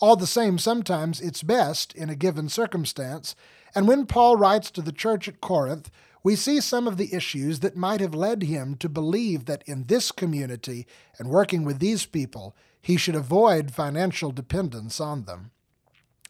All 0.00 0.16
the 0.16 0.26
same, 0.26 0.56
sometimes 0.56 1.20
it's 1.20 1.42
best, 1.42 1.94
in 1.94 2.08
a 2.08 2.16
given 2.16 2.48
circumstance, 2.48 3.36
and 3.74 3.86
when 3.86 4.06
Paul 4.06 4.36
writes 4.36 4.70
to 4.70 4.80
the 4.80 4.92
church 4.92 5.28
at 5.28 5.42
Corinth, 5.42 5.90
we 6.28 6.36
see 6.36 6.60
some 6.60 6.86
of 6.86 6.98
the 6.98 7.14
issues 7.14 7.60
that 7.60 7.74
might 7.74 8.00
have 8.00 8.14
led 8.14 8.42
him 8.42 8.74
to 8.74 8.86
believe 8.86 9.46
that 9.46 9.62
in 9.64 9.84
this 9.84 10.12
community 10.12 10.86
and 11.18 11.30
working 11.30 11.64
with 11.64 11.78
these 11.78 12.04
people, 12.04 12.54
he 12.82 12.98
should 12.98 13.14
avoid 13.14 13.70
financial 13.70 14.30
dependence 14.30 15.00
on 15.00 15.24
them. 15.24 15.52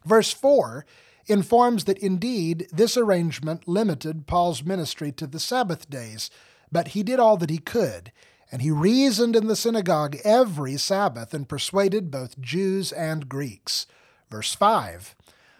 Verse 0.04 0.30
4 0.32 0.86
informs 1.26 1.82
that 1.86 1.98
indeed 1.98 2.68
this 2.70 2.96
arrangement 2.96 3.66
limited 3.66 4.28
Paul's 4.28 4.62
ministry 4.62 5.10
to 5.10 5.26
the 5.26 5.40
Sabbath 5.40 5.90
days, 5.90 6.30
but 6.70 6.88
he 6.94 7.02
did 7.02 7.18
all 7.18 7.36
that 7.36 7.50
he 7.50 7.58
could, 7.58 8.12
and 8.52 8.62
he 8.62 8.70
reasoned 8.70 9.34
in 9.34 9.48
the 9.48 9.56
synagogue 9.56 10.16
every 10.22 10.76
Sabbath 10.76 11.34
and 11.34 11.48
persuaded 11.48 12.08
both 12.08 12.40
Jews 12.40 12.92
and 12.92 13.28
Greeks. 13.28 13.88
Verse 14.30 14.54
5 14.54 15.16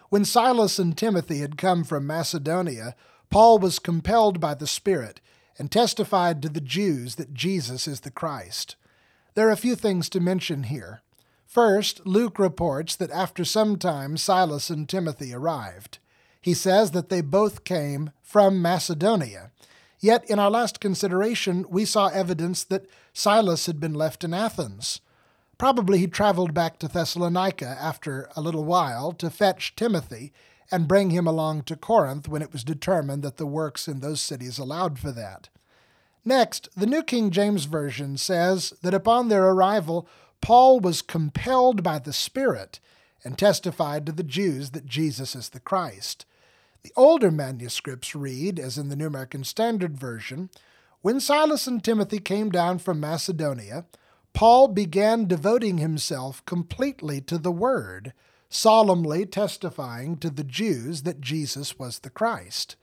When 0.07 0.23
Silas 0.23 0.79
and 0.79 0.97
Timothy 0.97 1.39
had 1.39 1.57
come 1.57 1.83
from 1.83 2.07
Macedonia, 2.07 2.95
Paul 3.29 3.59
was 3.59 3.79
compelled 3.79 4.39
by 4.39 4.55
the 4.55 4.67
Spirit 4.67 5.21
and 5.57 5.71
testified 5.71 6.41
to 6.41 6.49
the 6.49 6.61
Jews 6.61 7.15
that 7.15 7.33
Jesus 7.33 7.87
is 7.87 7.99
the 7.99 8.11
Christ. 8.11 8.75
There 9.35 9.47
are 9.47 9.51
a 9.51 9.57
few 9.57 9.75
things 9.75 10.09
to 10.09 10.19
mention 10.19 10.63
here. 10.63 11.01
First, 11.45 12.05
Luke 12.05 12.39
reports 12.39 12.95
that 12.95 13.11
after 13.11 13.45
some 13.45 13.77
time 13.77 14.17
Silas 14.17 14.69
and 14.69 14.87
Timothy 14.87 15.33
arrived. 15.33 15.99
He 16.41 16.53
says 16.53 16.91
that 16.91 17.09
they 17.09 17.21
both 17.21 17.63
came 17.63 18.11
from 18.21 18.61
Macedonia. 18.61 19.51
Yet 19.99 20.23
in 20.29 20.39
our 20.39 20.49
last 20.49 20.79
consideration, 20.79 21.65
we 21.69 21.85
saw 21.85 22.07
evidence 22.07 22.63
that 22.65 22.85
Silas 23.13 23.65
had 23.65 23.79
been 23.79 23.93
left 23.93 24.23
in 24.23 24.33
Athens. 24.33 25.01
Probably 25.57 25.99
he 25.99 26.07
traveled 26.07 26.53
back 26.53 26.79
to 26.79 26.87
Thessalonica 26.87 27.77
after 27.79 28.29
a 28.35 28.41
little 28.41 28.63
while 28.63 29.11
to 29.13 29.29
fetch 29.29 29.75
Timothy 29.75 30.31
and 30.71 30.87
bring 30.87 31.09
him 31.09 31.27
along 31.27 31.63
to 31.63 31.75
Corinth 31.75 32.27
when 32.27 32.41
it 32.41 32.53
was 32.53 32.63
determined 32.63 33.23
that 33.23 33.37
the 33.37 33.45
works 33.45 33.87
in 33.87 33.99
those 33.99 34.21
cities 34.21 34.57
allowed 34.57 34.99
for 34.99 35.11
that. 35.11 35.49
Next, 36.25 36.69
the 36.75 36.85
New 36.85 37.03
King 37.03 37.31
James 37.31 37.65
Version 37.65 38.17
says 38.17 38.73
that 38.81 38.93
upon 38.93 39.29
their 39.29 39.45
arrival, 39.45 40.07
Paul 40.41 40.79
was 40.79 41.01
compelled 41.01 41.81
by 41.81 41.99
the 41.99 42.13
Spirit 42.13 42.79
and 43.23 43.37
testified 43.37 44.05
to 44.05 44.11
the 44.11 44.23
Jews 44.23 44.71
that 44.71 44.85
Jesus 44.85 45.35
is 45.35 45.49
the 45.49 45.59
Christ. 45.59 46.25
The 46.83 46.93
older 46.95 47.31
manuscripts 47.31 48.15
read, 48.15 48.59
as 48.59 48.77
in 48.77 48.89
the 48.89 48.95
New 48.95 49.07
American 49.07 49.43
Standard 49.43 49.97
Version, 49.97 50.49
when 51.01 51.19
Silas 51.19 51.67
and 51.67 51.83
Timothy 51.83 52.19
came 52.19 52.49
down 52.49 52.79
from 52.79 52.99
Macedonia, 52.99 53.85
Paul 54.33 54.69
began 54.69 55.27
devoting 55.27 55.77
himself 55.77 56.45
completely 56.45 57.19
to 57.21 57.37
the 57.37 57.51
Word 57.51 58.13
solemnly 58.49 59.25
testifying 59.25 60.17
to 60.17 60.29
the 60.29 60.43
Jews 60.43 61.03
that 61.03 61.21
Jesus 61.21 61.77
was 61.77 61.99
the 61.99 62.09
Christ. 62.09 62.75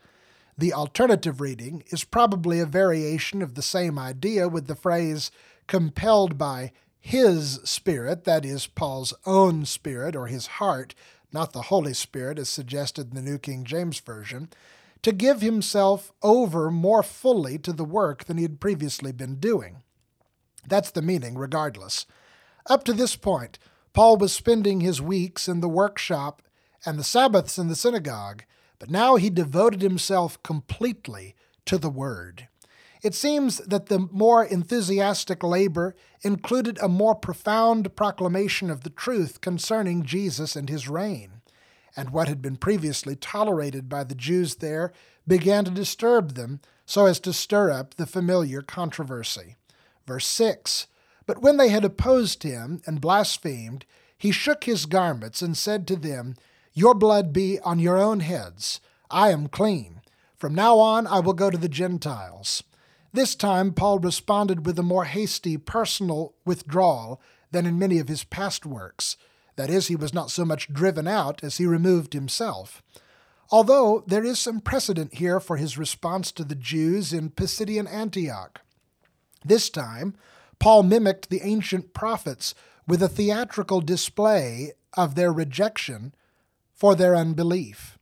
The 0.57 0.73
alternative 0.73 1.39
reading 1.39 1.83
is 1.87 2.03
probably 2.03 2.59
a 2.59 2.65
variation 2.65 3.41
of 3.41 3.53
the 3.53 3.61
same 3.61 3.99
idea 3.99 4.47
with 4.47 4.67
the 4.67 4.75
phrase 4.75 5.29
compelled 5.67 6.37
by 6.37 6.71
his 6.99 7.59
spirit, 7.63 8.23
that 8.23 8.43
is, 8.43 8.65
Paul's 8.65 9.13
own 9.25 9.65
spirit 9.65 10.15
or 10.15 10.27
his 10.27 10.47
heart, 10.47 10.95
not 11.31 11.53
the 11.53 11.63
Holy 11.63 11.93
Spirit 11.93 12.39
as 12.39 12.49
suggested 12.49 13.09
in 13.09 13.15
the 13.15 13.21
New 13.21 13.37
King 13.37 13.63
James 13.65 13.99
Version, 13.99 14.49
to 15.03 15.11
give 15.11 15.41
himself 15.41 16.11
over 16.23 16.71
more 16.71 17.03
fully 17.03 17.57
to 17.59 17.71
the 17.71 17.85
work 17.85 18.23
than 18.23 18.37
he 18.37 18.43
had 18.43 18.59
previously 18.59 19.11
been 19.11 19.35
doing. 19.35 19.83
That's 20.67 20.91
the 20.91 21.01
meaning, 21.01 21.37
regardless. 21.37 22.05
Up 22.65 22.83
to 22.85 22.93
this 22.93 23.15
point, 23.15 23.59
Paul 23.97 24.17
was 24.17 24.31
spending 24.31 24.81
his 24.81 25.01
weeks 25.01 25.47
in 25.47 25.59
the 25.59 25.67
workshop 25.67 26.43
and 26.85 26.99
the 26.99 27.03
Sabbaths 27.03 27.57
in 27.57 27.67
the 27.67 27.75
synagogue, 27.75 28.43
but 28.77 28.91
now 28.91 29.15
he 29.15 29.31
devoted 29.31 29.81
himself 29.81 30.37
completely 30.43 31.33
to 31.65 31.79
the 31.79 31.89
Word. 31.89 32.47
It 33.01 33.15
seems 33.15 33.57
that 33.57 33.87
the 33.87 34.07
more 34.11 34.45
enthusiastic 34.45 35.41
labor 35.41 35.95
included 36.21 36.77
a 36.77 36.87
more 36.87 37.15
profound 37.15 37.95
proclamation 37.95 38.69
of 38.69 38.81
the 38.81 38.91
truth 38.91 39.41
concerning 39.41 40.03
Jesus 40.03 40.55
and 40.55 40.69
his 40.69 40.87
reign, 40.87 41.41
and 41.95 42.11
what 42.11 42.27
had 42.27 42.39
been 42.39 42.57
previously 42.57 43.15
tolerated 43.15 43.89
by 43.89 44.03
the 44.03 44.13
Jews 44.13 44.57
there 44.57 44.93
began 45.27 45.65
to 45.65 45.71
disturb 45.71 46.35
them 46.35 46.59
so 46.85 47.07
as 47.07 47.19
to 47.21 47.33
stir 47.33 47.71
up 47.71 47.95
the 47.95 48.05
familiar 48.05 48.61
controversy. 48.61 49.55
Verse 50.05 50.27
6 50.27 50.85
But 51.27 51.41
when 51.41 51.57
they 51.57 51.69
had 51.69 51.85
opposed 51.85 52.41
him 52.41 52.81
and 52.87 53.01
blasphemed, 53.01 53.85
he 54.17 54.31
shook 54.31 54.63
his 54.63 54.87
garments 54.87 55.43
and 55.43 55.55
said 55.55 55.85
to 55.87 55.95
them, 55.95 56.35
Your 56.73 56.95
blood 56.95 57.31
be 57.31 57.59
on 57.59 57.77
your 57.77 57.99
own 57.99 58.21
heads. 58.21 58.79
I 59.11 59.29
am 59.29 59.47
clean. 59.47 60.01
From 60.35 60.55
now 60.55 60.79
on 60.79 61.05
I 61.05 61.19
will 61.19 61.33
go 61.33 61.49
to 61.51 61.57
the 61.57 61.69
Gentiles. 61.69 62.63
This 63.13 63.35
time 63.35 63.73
Paul 63.73 63.99
responded 63.99 64.65
with 64.65 64.79
a 64.79 64.83
more 64.83 65.05
hasty 65.05 65.57
personal 65.57 66.33
withdrawal 66.45 67.21
than 67.51 67.65
in 67.65 67.79
many 67.79 67.99
of 67.99 68.07
his 68.07 68.23
past 68.23 68.65
works. 68.65 69.17
That 69.55 69.69
is, 69.69 69.87
he 69.87 69.95
was 69.95 70.13
not 70.13 70.31
so 70.31 70.45
much 70.45 70.71
driven 70.71 71.07
out 71.07 71.43
as 71.43 71.57
he 71.57 71.65
removed 71.65 72.13
himself. 72.13 72.83
Although 73.49 74.03
there 74.05 74.23
is 74.23 74.39
some 74.39 74.59
precedent 74.59 75.15
here 75.15 75.39
for 75.39 75.57
his 75.57 75.77
response 75.77 76.31
to 76.33 76.43
the 76.43 76.55
Jews 76.55 77.11
in 77.13 77.31
Pisidian 77.31 77.87
Antioch. 77.87 78.61
This 79.43 79.69
time, 79.69 80.15
Paul 80.59 80.83
mimicked 80.83 81.29
the 81.29 81.41
ancient 81.43 81.93
prophets 81.93 82.53
with 82.87 83.03
a 83.03 83.09
theatrical 83.09 83.81
display 83.81 84.73
of 84.95 85.15
their 85.15 85.31
rejection 85.31 86.13
for 86.73 86.95
their 86.95 87.15
unbelief. 87.15 87.97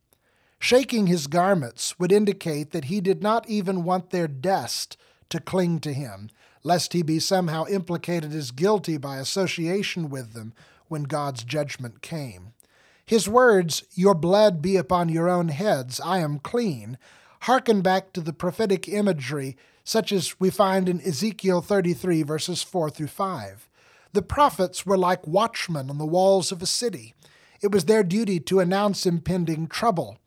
Shaking 0.60 1.08
his 1.08 1.28
garments 1.28 2.00
would 2.00 2.12
indicate 2.12 2.72
that 2.72 2.86
he 2.86 3.02
did 3.02 3.22
not 3.22 3.48
even 3.50 3.84
want 3.84 4.10
their 4.10 4.28
dust 4.28 4.98
to 5.30 5.40
cling 5.40 5.80
to 5.82 5.94
him, 5.94 6.30
lest 6.64 6.94
he 6.94 7.04
be 7.04 7.20
somehow 7.20 7.66
implicated 7.68 8.34
as 8.34 8.52
guilty 8.52 8.98
by 8.98 9.18
association 9.18 10.10
with 10.10 10.34
them 10.34 10.54
when 10.88 11.04
God's 11.04 11.44
judgment 11.44 12.02
came. 12.02 12.54
His 13.06 13.30
words, 13.30 13.84
Your 13.94 14.16
blood 14.16 14.62
be 14.62 14.78
upon 14.78 15.10
your 15.10 15.30
own 15.30 15.50
heads, 15.50 16.00
I 16.00 16.20
am 16.20 16.40
clean, 16.40 16.98
hearken 17.42 17.82
back 17.82 18.14
to 18.14 18.22
the 18.22 18.34
prophetic 18.34 18.90
imagery 18.90 19.56
such 19.86 20.12
as 20.12 20.39
we 20.39 20.50
find 20.50 20.89
in 20.89 21.00
Ezekiel 21.00 21.62
33, 21.62 22.24
verses 22.24 22.63
4 22.63 22.89
through 22.89 23.08
5. 23.08 23.70
The 24.12 24.22
prophets 24.24 24.86
were 24.86 24.98
like 24.98 25.27
watchmen 25.27 25.89
on 25.89 26.00
the 26.00 26.06
walls 26.06 26.51
of 26.51 26.62
a 26.62 26.65
city. 26.65 27.13
It 27.62 27.72
was 27.72 27.86
their 27.86 28.04
duty 28.04 28.39
to 28.42 28.60
announce 28.60 29.06
impending 29.06 29.68
trouble. 29.68 30.18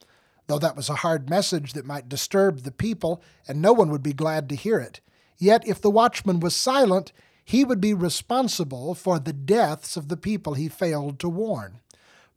Though 0.47 0.61
that 0.61 0.77
was 0.77 0.89
a 0.89 0.97
hard 0.97 1.29
message 1.29 1.73
that 1.73 1.85
might 1.85 2.09
disturb 2.09 2.61
the 2.61 2.71
people, 2.71 3.21
and 3.47 3.61
no 3.61 3.73
one 3.73 3.91
would 3.91 4.03
be 4.03 4.13
glad 4.13 4.49
to 4.49 4.55
hear 4.55 4.79
it. 4.79 5.01
Yet, 5.37 5.67
if 5.67 5.81
the 5.81 5.91
watchman 5.91 6.41
was 6.41 6.55
silent, 6.55 7.13
he 7.45 7.65
would 7.65 7.81
be 7.81 7.95
responsible 7.95 8.95
for 8.95 9.19
the 9.19 9.33
deaths 9.33 9.97
of 9.97 10.09
the 10.09 10.17
people 10.17 10.55
he 10.55 10.69
failed 10.69 11.19
to 11.19 11.29
warn. 11.29 11.81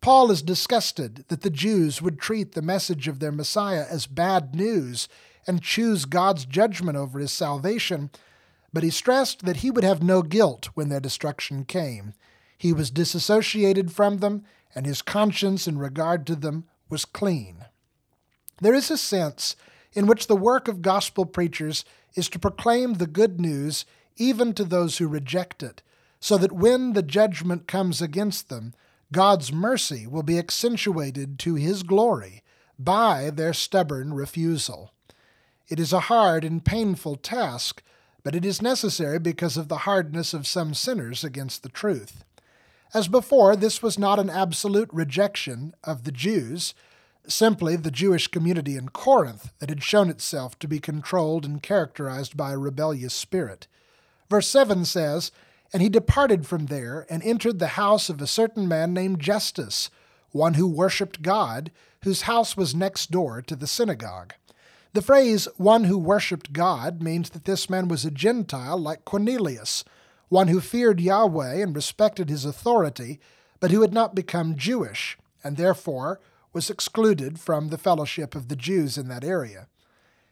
Paul 0.02 0.32
is 0.32 0.42
disgusted 0.42 1.26
that 1.28 1.42
the 1.42 1.52
Jews 1.52 2.02
would 2.02 2.20
treat 2.20 2.54
the 2.54 2.64
message 2.64 3.08
of 3.08 3.20
their 3.20 3.32
Messiah 3.32 3.86
as 3.88 4.08
bad 4.08 4.56
news 4.56 5.08
and 5.48 5.62
choose 5.62 6.06
God's 6.06 6.46
judgment 6.46 6.98
over 6.98 7.20
his 7.20 7.32
salvation, 7.32 8.10
but 8.74 8.84
he 8.84 8.90
stressed 8.90 9.46
that 9.46 9.58
he 9.58 9.72
would 9.72 9.84
have 9.84 10.04
no 10.04 10.22
guilt 10.22 10.70
when 10.74 10.90
their 10.90 11.00
destruction 11.00 11.66
came. 11.66 12.14
He 12.58 12.74
was 12.74 12.92
disassociated 12.92 13.92
from 13.92 14.18
them, 14.18 14.44
and 14.76 14.86
his 14.86 15.02
conscience 15.02 15.68
in 15.68 15.78
regard 15.78 16.26
to 16.28 16.36
them 16.36 16.66
was 16.90 17.06
clean. 17.06 17.66
There 18.62 18.74
is 18.74 18.92
a 18.92 18.98
sense 18.98 19.56
in 19.94 20.08
which 20.08 20.28
the 20.28 20.36
work 20.36 20.68
of 20.68 20.82
gospel 20.82 21.26
preachers 21.26 21.84
is 22.16 22.30
to 22.30 22.40
proclaim 22.40 22.94
the 22.94 23.08
good 23.08 23.40
news 23.40 23.86
even 24.18 24.54
to 24.54 24.64
those 24.64 24.98
who 24.98 25.08
reject 25.08 25.64
it, 25.64 25.82
so 26.20 26.38
that 26.38 26.52
when 26.52 26.94
the 26.94 27.02
judgment 27.02 27.68
comes 27.68 28.02
against 28.02 28.50
them, 28.50 28.74
God's 29.12 29.52
mercy 29.52 30.06
will 30.08 30.24
be 30.24 30.38
accentuated 30.38 31.40
to 31.40 31.56
His 31.56 31.84
glory 31.84 32.44
by 32.78 33.30
their 33.30 33.54
stubborn 33.54 34.14
refusal. 34.14 34.94
It 35.72 35.80
is 35.80 35.94
a 35.94 36.02
hard 36.02 36.44
and 36.44 36.66
painful 36.66 37.16
task, 37.16 37.82
but 38.26 38.36
it 38.36 38.44
is 38.44 38.62
necessary 38.62 39.20
because 39.20 39.56
of 39.56 39.70
the 39.70 39.88
hardness 39.88 40.34
of 40.34 40.46
some 40.46 40.74
sinners 40.74 41.24
against 41.24 41.64
the 41.64 41.70
truth. 41.70 42.26
As 42.94 43.08
before, 43.08 43.56
this 43.56 43.82
was 43.82 43.98
not 43.98 44.20
an 44.20 44.30
absolute 44.30 44.90
rejection 44.92 45.74
of 45.82 46.04
the 46.04 46.12
Jews, 46.12 46.74
simply 47.26 47.78
the 47.78 47.90
Jewish 47.90 48.28
community 48.28 48.76
in 48.76 48.90
Corinth 48.90 49.54
that 49.60 49.70
had 49.70 49.82
shown 49.82 50.10
itself 50.10 50.60
to 50.60 50.68
be 50.68 50.82
controlled 50.82 51.46
and 51.46 51.64
characterized 51.64 52.36
by 52.36 52.52
a 52.52 52.58
rebellious 52.58 53.14
spirit. 53.14 53.68
Verse 54.30 54.50
7 54.50 54.84
says, 54.84 55.32
and 55.72 55.82
he 55.82 55.88
departed 55.88 56.46
from 56.46 56.66
there 56.66 57.06
and 57.10 57.24
entered 57.24 57.60
the 57.60 57.80
house 57.80 58.10
of 58.10 58.22
a 58.22 58.28
certain 58.28 58.68
man 58.68 58.94
named 58.94 59.22
Justus, 59.22 59.90
one 60.32 60.56
who 60.56 60.68
worshipped 60.68 61.22
God, 61.22 61.72
whose 62.04 62.24
house 62.24 62.58
was 62.58 62.76
next 62.76 63.10
door 63.10 63.42
to 63.44 63.56
the 63.56 63.68
synagogue. 63.68 64.34
The 64.94 65.02
phrase 65.02 65.48
one 65.56 65.86
who 65.86 65.98
worshipped 65.98 66.52
God 66.52 67.02
means 67.02 67.30
that 67.30 67.46
this 67.46 67.70
man 67.70 67.88
was 67.88 68.04
a 68.04 68.12
Gentile 68.12 68.78
like 68.78 69.06
Cornelius, 69.06 69.86
one 70.28 70.50
who 70.50 70.60
feared 70.60 71.00
Yahweh 71.00 71.62
and 71.62 71.74
respected 71.74 72.30
his 72.30 72.44
authority, 72.44 73.20
but 73.62 73.72
who 73.72 73.82
had 73.82 73.94
not 73.94 74.16
become 74.16 74.58
Jewish, 74.58 75.18
and 75.46 75.56
therefore 75.56 76.20
was 76.52 76.70
excluded 76.70 77.40
from 77.40 77.70
the 77.70 77.78
fellowship 77.78 78.36
of 78.36 78.50
the 78.50 78.56
Jews 78.58 78.98
in 78.98 79.08
that 79.08 79.24
area. 79.24 79.68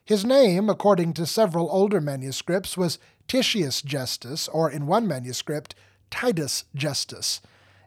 His 0.03 0.25
name, 0.25 0.69
according 0.69 1.13
to 1.13 1.25
several 1.25 1.69
older 1.71 2.01
manuscripts, 2.01 2.75
was 2.75 2.99
Titius 3.29 3.81
Justus, 3.81 4.49
or 4.49 4.69
in 4.69 4.87
one 4.87 5.07
manuscript, 5.07 5.73
Titus 6.09 6.65
Justus. 6.75 7.39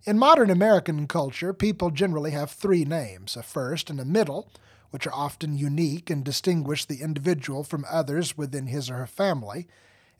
In 0.04 0.18
modern 0.18 0.48
American 0.48 1.06
culture, 1.06 1.52
people 1.52 1.90
generally 1.90 2.30
have 2.30 2.50
three 2.50 2.86
names 2.86 3.36
a 3.36 3.42
first 3.42 3.90
and 3.90 4.00
a 4.00 4.06
middle, 4.06 4.48
which 4.92 5.06
are 5.06 5.14
often 5.14 5.56
unique 5.56 6.10
and 6.10 6.22
distinguish 6.22 6.84
the 6.84 7.00
individual 7.00 7.64
from 7.64 7.84
others 7.90 8.36
within 8.36 8.66
his 8.66 8.88
or 8.90 8.96
her 8.96 9.06
family, 9.06 9.66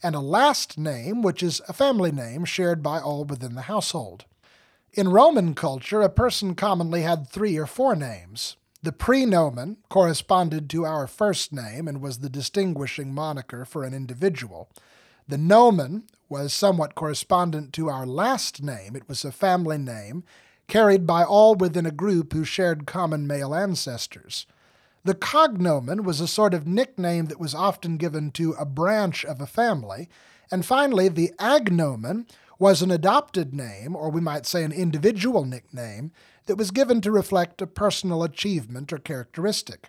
and 0.03 0.15
a 0.15 0.21
last 0.21 0.79
name, 0.79 1.23
which 1.23 1.43
is 1.43 1.61
a 1.69 1.75
family 1.75 2.11
name 2.11 2.45
shared 2.45 2.83
by 2.83 2.99
all 2.99 3.25
within 3.25 3.55
the 3.55 3.63
household. 3.63 4.25
In 4.95 5.09
Roman 5.09 5.55
culture, 5.55 6.01
a 6.01 6.09
person 6.09 6.55
commonly 6.55 7.03
had 7.03 7.29
three 7.29 7.57
or 7.57 7.67
four 7.67 7.95
names. 7.95 8.57
The 8.83 8.93
prenomen 8.93 9.77
corresponded 9.91 10.69
to 10.71 10.87
our 10.87 11.07
first 11.07 11.53
name 11.53 11.87
and 11.87 12.01
was 12.01 12.19
the 12.19 12.31
distinguishing 12.31 13.15
moniker 13.15 13.65
for 13.67 13.85
an 13.85 13.93
individual. 13.93 14.71
The 15.29 15.39
nomen 15.39 16.05
was 16.29 16.53
somewhat 16.55 16.95
correspondent 16.95 17.75
to 17.75 17.91
our 17.91 18.07
last 18.07 18.63
name. 18.63 18.97
It 18.97 19.07
was 19.07 19.23
a 19.25 19.31
family 19.31 19.79
name 19.79 20.25
carried 20.67 21.07
by 21.07 21.23
all 21.23 21.55
within 21.55 21.85
a 21.85 21.91
group 21.91 22.33
who 22.33 22.45
shared 22.45 22.87
common 22.87 23.27
male 23.27 23.55
ancestors. 23.55 24.47
The 25.05 25.15
cognomen 25.15 26.05
was 26.05 26.21
a 26.21 26.29
sort 26.29 26.55
of 26.55 26.67
nickname 26.67 27.27
that 27.27 27.41
was 27.41 27.55
often 27.55 27.97
given 27.97 28.31
to 28.33 28.53
a 28.53 28.65
branch 28.65 29.25
of 29.25 29.41
a 29.41 29.47
family. 29.47 30.09
And 30.51 30.65
finally, 30.65 31.09
the 31.09 31.33
agnomen 31.41 32.29
was 32.59 32.83
an 32.83 32.93
adopted 32.93 33.53
name, 33.53 33.97
or 33.97 34.11
we 34.11 34.21
might 34.21 34.47
say 34.47 34.63
an 34.63 34.71
individual 34.71 35.45
nickname, 35.45 36.13
that 36.47 36.57
was 36.57 36.71
given 36.71 37.01
to 37.01 37.11
reflect 37.11 37.61
a 37.61 37.67
personal 37.67 38.23
achievement 38.23 38.93
or 38.93 38.99
characteristic. 38.99 39.89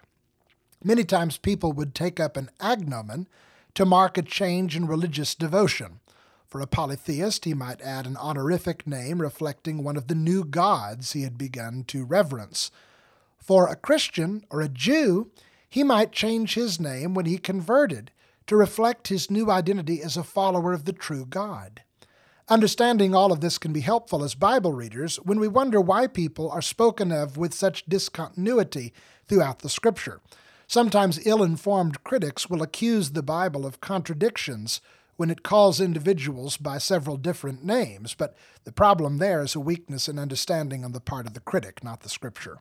Many 0.84 1.04
times 1.04 1.38
people 1.38 1.73
would 1.73 1.93
take 1.93 2.19
up 2.19 2.36
an 2.36 2.49
agnomen 2.60 3.28
to 3.76 3.86
mark 3.86 4.17
a 4.17 4.23
change 4.23 4.76
in 4.76 4.88
religious 4.88 5.36
devotion. 5.36 5.99
For 6.47 6.60
a 6.62 6.67
polytheist, 6.67 7.45
he 7.45 7.54
might 7.54 7.82
add 7.82 8.06
an 8.06 8.17
honorific 8.17 8.86
name 8.88 9.21
reflecting 9.21 9.84
one 9.84 9.97
of 9.97 10.08
the 10.08 10.15
new 10.15 10.43
gods 10.43 11.13
he 11.13 11.21
had 11.21 11.38
begun 11.38 11.84
to 11.86 12.04
reverence. 12.04 12.71
For 13.44 13.68
a 13.68 13.76
Christian 13.76 14.46
or 14.50 14.62
a 14.62 14.70
Jew, 14.70 15.30
he 15.70 15.84
might 15.84 16.14
change 16.14 16.54
his 16.54 16.80
name 16.80 17.14
when 17.14 17.26
he 17.26 17.38
converted 17.38 18.10
to 18.48 18.56
reflect 18.56 19.10
his 19.10 19.30
new 19.30 19.52
identity 19.52 20.02
as 20.02 20.16
a 20.16 20.24
follower 20.24 20.72
of 20.72 20.86
the 20.86 20.94
true 20.94 21.26
God. 21.26 21.82
Understanding 22.48 23.14
all 23.14 23.34
of 23.34 23.42
this 23.42 23.58
can 23.58 23.74
be 23.74 23.82
helpful 23.82 24.24
as 24.24 24.34
Bible 24.34 24.72
readers 24.72 25.18
when 25.18 25.42
we 25.42 25.50
wonder 25.50 25.82
why 25.82 26.08
people 26.08 26.50
are 26.52 26.62
spoken 26.62 27.12
of 27.12 27.36
with 27.36 27.54
such 27.54 27.86
discontinuity 27.86 28.94
throughout 29.28 29.60
the 29.60 29.70
Scripture. 29.70 30.22
Sometimes 30.66 31.26
ill 31.26 31.44
informed 31.44 32.06
critics 32.06 32.50
will 32.50 32.62
accuse 32.62 33.12
the 33.12 33.24
Bible 33.24 33.66
of 33.66 33.82
contradictions 33.82 34.80
when 35.18 35.30
it 35.30 35.44
calls 35.44 35.82
individuals 35.82 36.56
by 36.56 36.78
several 36.78 37.18
different 37.18 37.64
names, 37.64 38.14
but 38.14 38.38
the 38.64 38.72
problem 38.72 39.18
there 39.18 39.42
is 39.42 39.54
a 39.54 39.60
weakness 39.60 40.08
in 40.08 40.18
understanding 40.18 40.86
on 40.86 40.94
the 40.94 41.02
part 41.02 41.28
of 41.28 41.34
the 41.34 41.42
critic, 41.42 41.84
not 41.84 42.02
the 42.02 42.10
Scripture. 42.10 42.60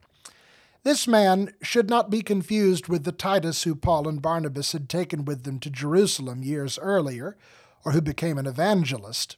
This 0.85 1.07
man 1.07 1.53
should 1.63 1.89
not 1.89 2.11
be 2.11 2.23
confused 2.23 2.89
with 2.89 3.05
the 3.05 3.13
Titus 3.13 3.63
who 3.63 3.77
Paul 3.77 4.09
and 4.09 4.21
Barnabas 4.21 4.73
had 4.73 4.89
taken 4.89 5.25
with 5.25 5.45
them 5.45 5.61
to 5.61 5.71
Jerusalem 5.71 6.43
years 6.43 6.77
earlier, 6.81 7.37
or 7.85 7.93
who 7.93 8.01
became 8.01 8.37
an 8.37 8.47
evangelist. 8.47 9.37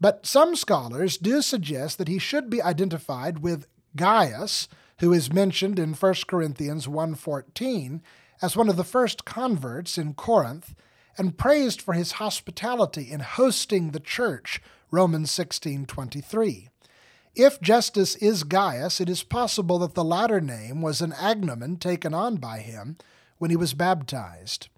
But 0.00 0.24
some 0.24 0.54
scholars 0.54 1.18
do 1.18 1.42
suggest 1.42 1.98
that 1.98 2.06
he 2.06 2.20
should 2.20 2.48
be 2.48 2.62
identified 2.62 3.40
with 3.40 3.66
Gaius, 3.96 4.68
who 5.00 5.12
is 5.12 5.32
mentioned 5.32 5.80
in 5.80 5.94
1 5.94 6.14
Corinthians 6.28 6.86
1:14 6.86 8.00
as 8.40 8.56
one 8.56 8.68
of 8.68 8.76
the 8.76 8.84
first 8.84 9.24
converts 9.24 9.98
in 9.98 10.14
Corinth 10.14 10.76
and 11.16 11.36
praised 11.36 11.82
for 11.82 11.94
his 11.94 12.12
hospitality 12.12 13.10
in 13.10 13.18
hosting 13.18 13.90
the 13.90 14.00
church, 14.00 14.62
Romans 14.92 15.32
16:23. 15.32 16.68
If 17.34 17.60
Justus 17.60 18.16
is 18.16 18.44
Gaius, 18.44 19.00
it 19.00 19.08
is 19.08 19.22
possible 19.22 19.78
that 19.80 19.94
the 19.94 20.04
latter 20.04 20.40
name 20.40 20.82
was 20.82 21.00
an 21.00 21.12
agnomen 21.12 21.78
taken 21.78 22.14
on 22.14 22.36
by 22.36 22.58
him 22.58 22.96
when 23.38 23.50
he 23.50 23.56
was 23.56 23.74
baptized. 23.74 24.68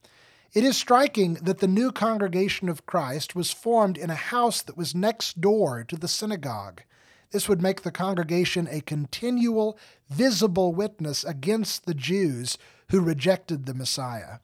It 0.53 0.65
is 0.65 0.77
striking 0.77 1.35
that 1.35 1.59
the 1.59 1.69
new 1.69 1.93
congregation 1.93 2.69
of 2.69 2.85
Christ 2.85 3.37
was 3.37 3.53
formed 3.53 3.97
in 3.97 4.11
a 4.11 4.17
house 4.17 4.63
that 4.63 4.77
was 4.77 4.95
next 4.95 5.41
door 5.41 5.85
to 5.85 5.97
the 5.97 6.09
synagogue. 6.09 6.83
This 7.31 7.49
would 7.49 7.63
make 7.63 7.83
the 7.83 7.93
congregation 7.93 8.67
a 8.69 8.81
continual, 8.81 9.79
visible 10.09 10.75
witness 10.75 11.23
against 11.23 11.87
the 11.87 11.95
Jews 11.95 12.59
who 12.89 13.01
rejected 13.01 13.67
the 13.67 13.75
Messiah. 13.75 14.39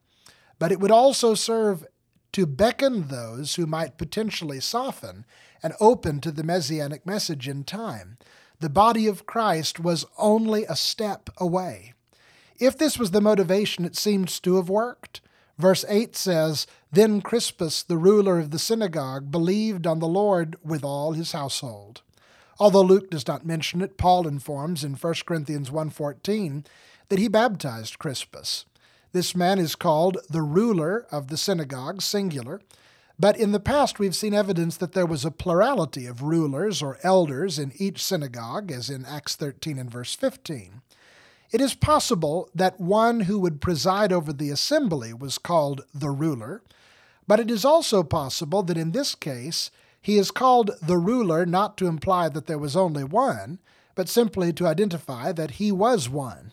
But 0.61 0.71
it 0.71 0.79
would 0.79 0.93
also 0.93 1.35
serve 1.35 1.85
to 2.37 2.45
beckon 2.45 3.09
those 3.09 3.55
who 3.55 3.65
might 3.65 3.97
potentially 3.97 4.61
soften 4.61 5.25
and 5.63 5.73
open 5.81 6.21
to 6.21 6.31
the 6.31 6.43
messianic 6.43 7.07
message 7.07 7.49
in 7.49 7.65
time. 7.65 8.19
The 8.61 8.69
body 8.69 9.07
of 9.07 9.25
Christ 9.25 9.81
was 9.81 10.05
only 10.19 10.65
a 10.65 10.77
step 10.77 11.31
away. 11.39 11.95
If 12.59 12.77
this 12.77 12.99
was 12.99 13.13
the 13.13 13.23
motivation, 13.23 13.87
it 13.87 13.97
seems 13.97 14.39
to 14.41 14.57
have 14.57 14.69
worked. 14.69 15.23
Verse 15.57 15.83
8 15.89 16.15
says, 16.15 16.67
Then 16.93 17.23
Crispus, 17.23 17.83
the 17.83 17.97
ruler 17.97 18.39
of 18.39 18.51
the 18.51 18.59
synagogue, 18.59 19.31
believed 19.31 19.87
on 19.87 20.01
the 20.01 20.07
Lord 20.07 20.57
with 20.63 20.85
all 20.85 21.13
his 21.13 21.33
household. 21.33 22.03
Although 22.59 22.83
Luke 22.83 23.09
does 23.09 23.27
not 23.27 23.47
mention 23.47 23.81
it, 23.81 23.97
Paul 23.97 24.29
informs 24.29 24.85
in 24.85 24.93
1 24.93 25.15
Corinthians 25.25 25.71
1:14 25.71 26.67
that 27.09 27.19
he 27.19 27.29
baptized 27.29 27.99
Crispus. 27.99 28.67
This 29.17 29.35
man 29.35 29.59
is 29.59 29.77
called 29.77 30.19
the 30.29 30.43
ruler 30.43 31.07
of 31.11 31.29
the 31.29 31.39
synagogue, 31.39 32.03
singular, 32.03 32.61
but 33.19 33.35
in 33.39 33.53
the 33.53 33.59
past 33.59 33.99
we've 33.99 34.15
seen 34.15 34.35
evidence 34.35 34.77
that 34.77 34.93
there 34.93 35.07
was 35.07 35.25
a 35.25 35.31
plurality 35.31 36.05
of 36.05 36.21
rulers 36.21 36.83
or 36.83 36.99
elders 37.03 37.59
in 37.59 37.73
each 37.79 38.05
synagogue, 38.05 38.71
as 38.71 38.91
in 38.91 39.07
Acts 39.07 39.35
13 39.35 39.79
and 39.79 39.91
verse 39.91 40.15
15. 40.15 40.83
It 41.51 41.63
is 41.63 41.73
possible 41.73 42.51
that 42.55 42.79
one 42.79 43.21
who 43.21 43.39
would 43.39 43.63
preside 43.63 44.13
over 44.13 44.35
the 44.35 44.51
assembly 44.51 45.15
was 45.15 45.39
called 45.39 45.81
the 45.95 46.11
ruler, 46.11 46.61
but 47.27 47.41
it 47.41 47.51
is 47.51 47.65
also 47.65 48.03
possible 48.03 48.63
that 48.65 48.77
in 48.77 48.93
this 48.93 49.15
case 49.15 49.71
he 50.03 50.19
is 50.19 50.31
called 50.31 50.73
the 50.83 50.99
ruler 50.99 51.47
not 51.47 51.79
to 51.79 51.87
imply 51.87 52.29
that 52.29 52.49
there 52.49 52.59
was 52.59 52.77
only 52.77 53.03
one, 53.03 53.61
but 53.95 54.11
simply 54.11 54.53
to 54.53 54.67
identify 54.67 55.33
that 55.33 55.53
he 55.53 55.73
was 55.73 56.07
one. 56.07 56.53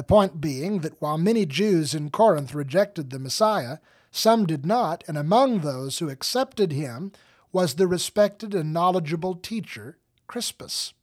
The 0.00 0.04
point 0.04 0.40
being 0.40 0.78
that 0.78 0.98
while 1.02 1.18
many 1.18 1.44
Jews 1.44 1.94
in 1.94 2.08
Corinth 2.08 2.54
rejected 2.54 3.10
the 3.10 3.18
Messiah, 3.18 3.80
some 4.10 4.46
did 4.46 4.64
not, 4.64 5.04
and 5.06 5.18
among 5.18 5.58
those 5.58 5.98
who 5.98 6.08
accepted 6.08 6.72
him 6.72 7.12
was 7.52 7.74
the 7.74 7.86
respected 7.86 8.54
and 8.54 8.72
knowledgeable 8.72 9.34
teacher, 9.34 9.98
Crispus. 10.26 10.94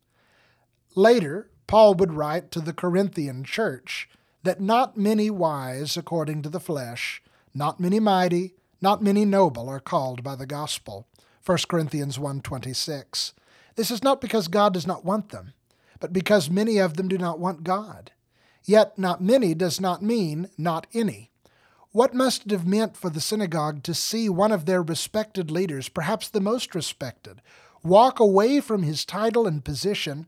Later, 0.96 1.52
Paul 1.68 1.94
would 1.94 2.14
write 2.14 2.50
to 2.50 2.60
the 2.60 2.74
Corinthian 2.74 3.44
church 3.44 4.10
that 4.42 4.62
not 4.62 4.98
many 4.98 5.30
wise 5.30 5.96
according 5.96 6.42
to 6.42 6.50
the 6.50 6.60
flesh, 6.60 7.22
not 7.54 7.80
many 7.80 8.00
mighty, 8.00 8.56
not 8.82 9.04
many 9.04 9.26
noble 9.26 9.70
are 9.70 9.80
called 9.80 10.24
by 10.24 10.36
the 10.36 10.48
gospel. 10.48 11.06
1 11.46 11.68
Corinthians 11.70 12.18
1:26. 12.18 13.34
This 13.76 13.92
is 13.92 14.02
not 14.02 14.20
because 14.20 14.48
God 14.48 14.74
does 14.74 14.88
not 14.88 15.06
want 15.06 15.30
them, 15.30 15.54
but 16.00 16.12
because 16.12 16.50
many 16.50 16.80
of 16.80 16.96
them 16.96 17.08
do 17.08 17.20
not 17.20 17.38
want 17.38 17.64
God. 17.64 18.10
Yet 18.68 18.98
not 19.00 19.24
many 19.24 19.54
does 19.54 19.80
not 19.80 20.04
mean 20.04 20.50
not 20.58 20.88
any. 20.94 21.32
What 21.94 22.14
must 22.14 22.46
it 22.46 22.52
have 22.52 22.68
meant 22.68 22.98
for 22.98 23.10
the 23.10 23.22
synagogue 23.22 23.82
to 23.84 23.94
see 23.94 24.28
one 24.28 24.52
of 24.52 24.66
their 24.66 24.84
respected 24.84 25.50
leaders, 25.50 25.88
perhaps 25.88 26.28
the 26.28 26.42
most 26.42 26.76
respected, 26.76 27.42
walk 27.82 28.20
away 28.20 28.60
from 28.60 28.84
his 28.84 29.06
title 29.06 29.48
and 29.48 29.64
position 29.64 30.28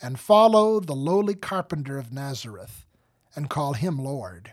and 0.00 0.20
follow 0.20 0.78
the 0.78 0.94
lowly 0.94 1.34
carpenter 1.34 1.98
of 1.98 2.12
Nazareth 2.12 2.86
and 3.34 3.50
call 3.50 3.72
him 3.72 3.98
Lord? 3.98 4.52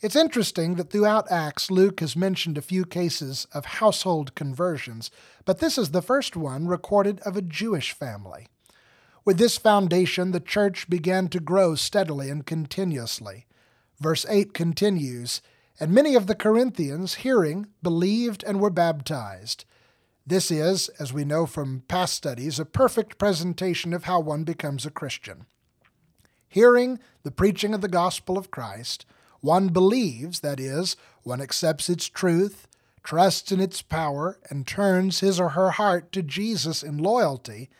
It's 0.00 0.16
interesting 0.16 0.74
that 0.74 0.90
throughout 0.90 1.30
Acts, 1.30 1.70
Luke 1.70 2.00
has 2.00 2.16
mentioned 2.16 2.58
a 2.58 2.62
few 2.62 2.84
cases 2.84 3.46
of 3.52 3.64
household 3.64 4.34
conversions, 4.34 5.12
but 5.44 5.58
this 5.58 5.78
is 5.78 5.90
the 5.90 6.02
first 6.02 6.34
one 6.34 6.66
recorded 6.66 7.20
of 7.20 7.36
a 7.36 7.42
Jewish 7.42 7.92
family. 7.92 8.48
With 9.24 9.38
this 9.38 9.58
foundation, 9.58 10.32
the 10.32 10.40
church 10.40 10.88
began 10.88 11.28
to 11.28 11.40
grow 11.40 11.74
steadily 11.74 12.30
and 12.30 12.44
continuously. 12.46 13.46
Verse 13.98 14.24
8 14.28 14.54
continues 14.54 15.42
And 15.78 15.92
many 15.92 16.14
of 16.14 16.26
the 16.26 16.34
Corinthians, 16.34 17.16
hearing, 17.16 17.66
believed 17.82 18.42
and 18.44 18.60
were 18.60 18.70
baptized. 18.70 19.64
This 20.26 20.50
is, 20.50 20.88
as 21.00 21.12
we 21.12 21.24
know 21.24 21.44
from 21.44 21.82
past 21.88 22.14
studies, 22.14 22.58
a 22.58 22.64
perfect 22.64 23.18
presentation 23.18 23.92
of 23.92 24.04
how 24.04 24.20
one 24.20 24.44
becomes 24.44 24.86
a 24.86 24.90
Christian. 24.90 25.46
Hearing 26.48 26.98
the 27.22 27.30
preaching 27.30 27.74
of 27.74 27.80
the 27.80 27.88
gospel 27.88 28.38
of 28.38 28.50
Christ, 28.50 29.06
one 29.40 29.68
believes, 29.68 30.40
that 30.40 30.60
is, 30.60 30.96
one 31.22 31.40
accepts 31.40 31.88
its 31.88 32.06
truth, 32.06 32.66
trusts 33.02 33.52
in 33.52 33.60
its 33.60 33.82
power, 33.82 34.38
and 34.50 34.66
turns 34.66 35.20
his 35.20 35.40
or 35.40 35.50
her 35.50 35.70
heart 35.70 36.12
to 36.12 36.22
Jesus 36.22 36.82
in 36.82 36.98
loyalty, 36.98 37.70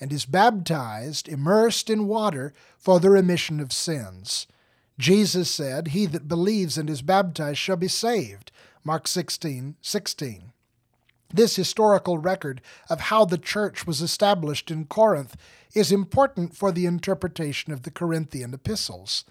and 0.00 0.12
is 0.12 0.26
baptized, 0.26 1.28
immersed 1.28 1.88
in 1.90 2.06
water, 2.06 2.52
for 2.78 3.00
the 3.00 3.10
remission 3.10 3.60
of 3.60 3.72
sins. 3.72 4.46
Jesus 4.98 5.50
said, 5.50 5.88
He 5.88 6.06
that 6.06 6.28
believes 6.28 6.78
and 6.78 6.88
is 6.88 7.02
baptized 7.02 7.58
shall 7.58 7.76
be 7.76 7.88
saved. 7.88 8.50
Mark 8.84 9.06
16, 9.08 9.76
16. 9.80 10.52
This 11.32 11.56
historical 11.56 12.18
record 12.18 12.62
of 12.88 13.00
how 13.00 13.24
the 13.24 13.38
church 13.38 13.86
was 13.86 14.00
established 14.00 14.70
in 14.70 14.86
Corinth 14.86 15.36
is 15.74 15.90
important 15.90 16.56
for 16.56 16.70
the 16.70 16.86
interpretation 16.86 17.72
of 17.72 17.82
the 17.82 17.90
Corinthian 17.90 18.54
epistles. 18.54 19.24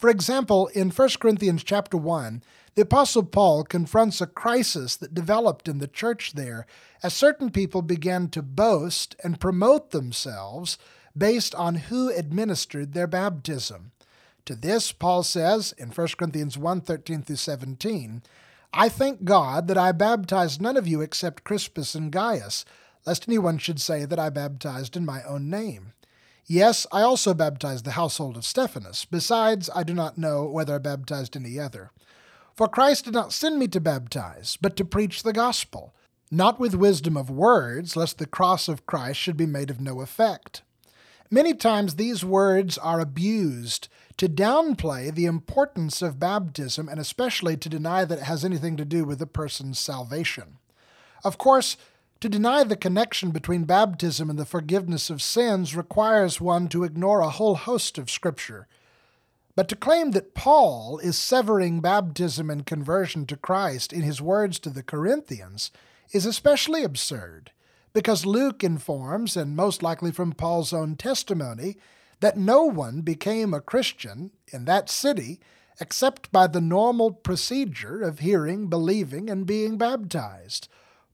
For 0.00 0.08
example, 0.08 0.68
in 0.68 0.88
1 0.88 1.08
Corinthians 1.20 1.62
chapter 1.62 1.98
1, 1.98 2.42
the 2.74 2.80
apostle 2.80 3.22
Paul 3.22 3.64
confronts 3.64 4.22
a 4.22 4.26
crisis 4.26 4.96
that 4.96 5.12
developed 5.12 5.68
in 5.68 5.76
the 5.76 5.86
church 5.86 6.32
there 6.32 6.66
as 7.02 7.12
certain 7.12 7.50
people 7.50 7.82
began 7.82 8.30
to 8.30 8.40
boast 8.40 9.14
and 9.22 9.38
promote 9.38 9.90
themselves 9.90 10.78
based 11.14 11.54
on 11.54 11.74
who 11.74 12.08
administered 12.08 12.94
their 12.94 13.06
baptism. 13.06 13.92
To 14.46 14.54
this 14.54 14.90
Paul 14.90 15.22
says 15.22 15.74
in 15.76 15.90
1 15.90 16.08
Corinthians 16.16 16.56
1:13 16.56 17.22
through 17.22 17.36
17, 17.36 18.22
I 18.72 18.88
thank 18.88 19.24
God 19.24 19.68
that 19.68 19.76
I 19.76 19.92
baptized 19.92 20.62
none 20.62 20.78
of 20.78 20.88
you 20.88 21.02
except 21.02 21.44
Crispus 21.44 21.94
and 21.94 22.10
Gaius, 22.10 22.64
lest 23.04 23.28
anyone 23.28 23.58
should 23.58 23.82
say 23.82 24.06
that 24.06 24.18
I 24.18 24.30
baptized 24.30 24.96
in 24.96 25.04
my 25.04 25.22
own 25.24 25.50
name. 25.50 25.92
Yes, 26.46 26.86
I 26.90 27.02
also 27.02 27.34
baptized 27.34 27.84
the 27.84 27.92
household 27.92 28.36
of 28.36 28.44
Stephanas. 28.44 29.06
Besides, 29.10 29.70
I 29.74 29.82
do 29.82 29.94
not 29.94 30.18
know 30.18 30.44
whether 30.46 30.74
I 30.74 30.78
baptized 30.78 31.36
any 31.36 31.58
other. 31.58 31.90
For 32.56 32.68
Christ 32.68 33.04
did 33.04 33.14
not 33.14 33.32
send 33.32 33.58
me 33.58 33.68
to 33.68 33.80
baptize, 33.80 34.58
but 34.60 34.76
to 34.76 34.84
preach 34.84 35.22
the 35.22 35.32
gospel, 35.32 35.94
not 36.30 36.60
with 36.60 36.74
wisdom 36.74 37.16
of 37.16 37.30
words, 37.30 37.96
lest 37.96 38.18
the 38.18 38.26
cross 38.26 38.68
of 38.68 38.86
Christ 38.86 39.18
should 39.18 39.36
be 39.36 39.46
made 39.46 39.70
of 39.70 39.80
no 39.80 40.00
effect. 40.00 40.62
Many 41.30 41.54
times 41.54 41.94
these 41.94 42.24
words 42.24 42.76
are 42.76 42.98
abused 42.98 43.88
to 44.16 44.28
downplay 44.28 45.14
the 45.14 45.26
importance 45.26 46.02
of 46.02 46.18
baptism 46.18 46.88
and 46.88 46.98
especially 46.98 47.56
to 47.56 47.68
deny 47.68 48.04
that 48.04 48.18
it 48.18 48.24
has 48.24 48.44
anything 48.44 48.76
to 48.76 48.84
do 48.84 49.04
with 49.04 49.22
a 49.22 49.26
person's 49.26 49.78
salvation. 49.78 50.58
Of 51.22 51.38
course, 51.38 51.76
to 52.20 52.28
deny 52.28 52.62
the 52.62 52.76
connection 52.76 53.30
between 53.30 53.64
baptism 53.64 54.28
and 54.28 54.38
the 54.38 54.44
forgiveness 54.44 55.08
of 55.08 55.22
sins 55.22 55.74
requires 55.74 56.40
one 56.40 56.68
to 56.68 56.84
ignore 56.84 57.20
a 57.20 57.30
whole 57.30 57.54
host 57.54 57.96
of 57.96 58.10
Scripture. 58.10 58.68
But 59.56 59.68
to 59.68 59.76
claim 59.76 60.10
that 60.12 60.34
Paul 60.34 60.98
is 60.98 61.18
severing 61.18 61.80
baptism 61.80 62.50
and 62.50 62.66
conversion 62.66 63.26
to 63.26 63.36
Christ 63.36 63.92
in 63.92 64.02
his 64.02 64.20
words 64.20 64.58
to 64.60 64.70
the 64.70 64.82
Corinthians 64.82 65.70
is 66.12 66.26
especially 66.26 66.84
absurd, 66.84 67.52
because 67.92 68.26
Luke 68.26 68.62
informs, 68.62 69.36
and 69.36 69.56
most 69.56 69.82
likely 69.82 70.12
from 70.12 70.32
Paul's 70.32 70.72
own 70.72 70.96
testimony, 70.96 71.76
that 72.20 72.36
no 72.36 72.64
one 72.64 73.00
became 73.00 73.54
a 73.54 73.60
Christian 73.60 74.30
in 74.52 74.66
that 74.66 74.90
city 74.90 75.40
except 75.80 76.30
by 76.30 76.46
the 76.46 76.60
normal 76.60 77.10
procedure 77.10 78.02
of 78.02 78.18
hearing, 78.18 78.66
believing, 78.68 79.30
and 79.30 79.46
being 79.46 79.78
baptized. 79.78 80.68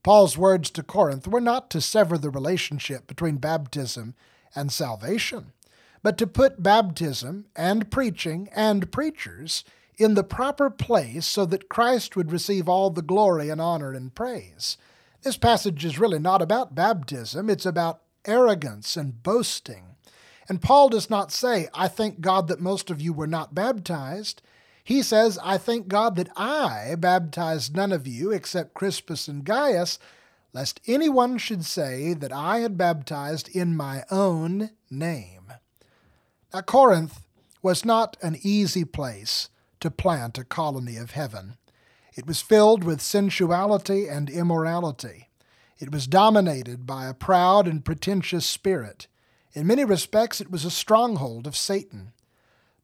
Paul's 0.07 0.37
words 0.37 0.69
to 0.69 0.83
Corinth 0.83 1.27
were 1.27 1.41
not 1.41 1.69
to 1.71 1.81
sever 1.81 2.17
the 2.17 2.29
relationship 2.29 3.07
between 3.07 3.35
baptism 3.37 4.15
and 4.55 4.71
salvation 4.71 5.51
but 6.01 6.17
to 6.17 6.25
put 6.25 6.63
baptism 6.63 7.47
and 7.57 7.91
preaching 7.91 8.47
and 8.55 8.89
preachers 8.89 9.65
in 9.97 10.13
the 10.13 10.23
proper 10.23 10.69
place 10.69 11.25
so 11.25 11.45
that 11.47 11.67
Christ 11.67 12.15
would 12.15 12.31
receive 12.31 12.69
all 12.69 12.89
the 12.89 13.01
glory 13.01 13.49
and 13.49 13.59
honor 13.59 13.91
and 13.91 14.15
praise. 14.15 14.77
This 15.23 15.35
passage 15.35 15.83
is 15.83 15.99
really 15.99 16.19
not 16.19 16.41
about 16.41 16.73
baptism, 16.73 17.49
it's 17.49 17.65
about 17.65 18.01
arrogance 18.25 18.95
and 18.95 19.21
boasting. 19.21 19.97
And 20.47 20.61
Paul 20.61 20.87
does 20.87 21.09
not 21.09 21.33
say, 21.33 21.67
I 21.73 21.89
thank 21.89 22.21
God 22.21 22.47
that 22.47 22.61
most 22.61 22.89
of 22.89 23.01
you 23.01 23.11
were 23.11 23.27
not 23.27 23.53
baptized. 23.53 24.41
He 24.87 25.01
says, 25.01 25.37
I 25.43 25.57
thank 25.57 25.89
God 25.89 26.15
that 26.15 26.29
I 26.37 26.95
baptized 26.97 27.75
none 27.75 27.91
of 27.91 28.07
you 28.07 28.31
except 28.31 28.73
Crispus 28.73 29.27
and 29.27 29.43
Gaius, 29.43 29.99
lest 30.53 30.79
anyone 30.87 31.37
should 31.39 31.65
say 31.65 32.13
that 32.13 32.31
I 32.31 32.59
had 32.59 32.77
baptized 32.77 33.49
in 33.53 33.75
my 33.75 34.05
own 34.09 34.69
name. 34.89 35.51
Now, 36.53 36.61
Corinth 36.61 37.19
was 37.61 37.83
not 37.83 38.15
an 38.21 38.37
easy 38.41 38.85
place 38.85 39.49
to 39.81 39.91
plant 39.91 40.37
a 40.37 40.45
colony 40.45 40.95
of 40.95 41.11
heaven. 41.11 41.57
It 42.15 42.25
was 42.25 42.39
filled 42.39 42.85
with 42.85 43.01
sensuality 43.01 44.07
and 44.07 44.29
immorality. 44.29 45.27
It 45.79 45.91
was 45.91 46.07
dominated 46.07 46.85
by 46.85 47.07
a 47.07 47.13
proud 47.13 47.67
and 47.67 47.83
pretentious 47.83 48.45
spirit. 48.45 49.07
In 49.51 49.67
many 49.67 49.83
respects, 49.83 50.39
it 50.39 50.49
was 50.49 50.63
a 50.63 50.71
stronghold 50.71 51.45
of 51.45 51.57
Satan. 51.57 52.13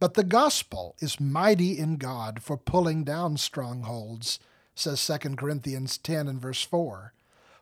But 0.04 0.16
the 0.16 0.26
gospel 0.26 0.98
is 1.00 1.22
mighty 1.22 1.80
in 1.80 1.96
God 1.96 2.44
for 2.44 2.58
pulling 2.58 3.06
down 3.06 3.38
strongholds, 3.38 4.38
says 4.76 5.08
2 5.08 5.38
Corinthians 5.38 5.98
10 5.98 6.28
and 6.28 6.42
verse 6.42 6.62
4. 6.62 7.13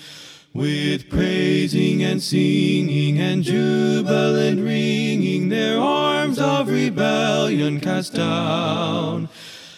With 0.52 1.08
praising 1.08 2.02
and 2.02 2.20
singing 2.20 3.20
and 3.20 3.44
jubilant 3.44 4.64
ringing, 4.64 5.48
their 5.48 5.78
arms 5.78 6.40
of 6.40 6.66
rebellion 6.66 7.78
cast 7.78 8.14
down. 8.14 9.28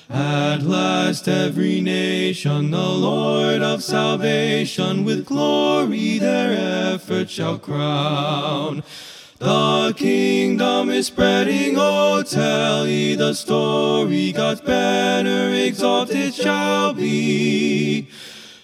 At 0.08 0.62
last 0.62 1.28
every 1.28 1.82
nation, 1.82 2.70
the 2.70 2.88
Lord 2.88 3.60
of 3.60 3.82
salvation, 3.82 5.04
with 5.04 5.26
glory 5.26 6.18
their 6.18 6.94
effort 6.94 7.28
shall 7.28 7.58
crown. 7.58 8.82
The 9.44 9.92
kingdom 9.94 10.88
is 10.88 11.08
spreading, 11.08 11.74
oh, 11.76 12.22
tell 12.22 12.88
ye 12.88 13.14
the 13.14 13.34
story. 13.34 14.32
God's 14.32 14.62
banner 14.62 15.52
exalted 15.52 16.32
shall 16.32 16.94
be. 16.94 18.08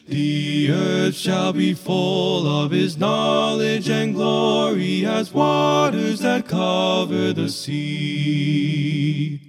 The 0.09 0.71
earth 0.73 1.17
shall 1.17 1.53
be 1.53 1.75
full 1.75 2.47
of 2.47 2.71
his 2.71 2.97
knowledge 2.97 3.91
and 3.91 4.15
glory 4.15 5.05
as 5.05 5.35
waters 5.35 6.21
that 6.21 6.49
cover 6.49 7.35
the 7.35 7.51
sea. 7.51 9.40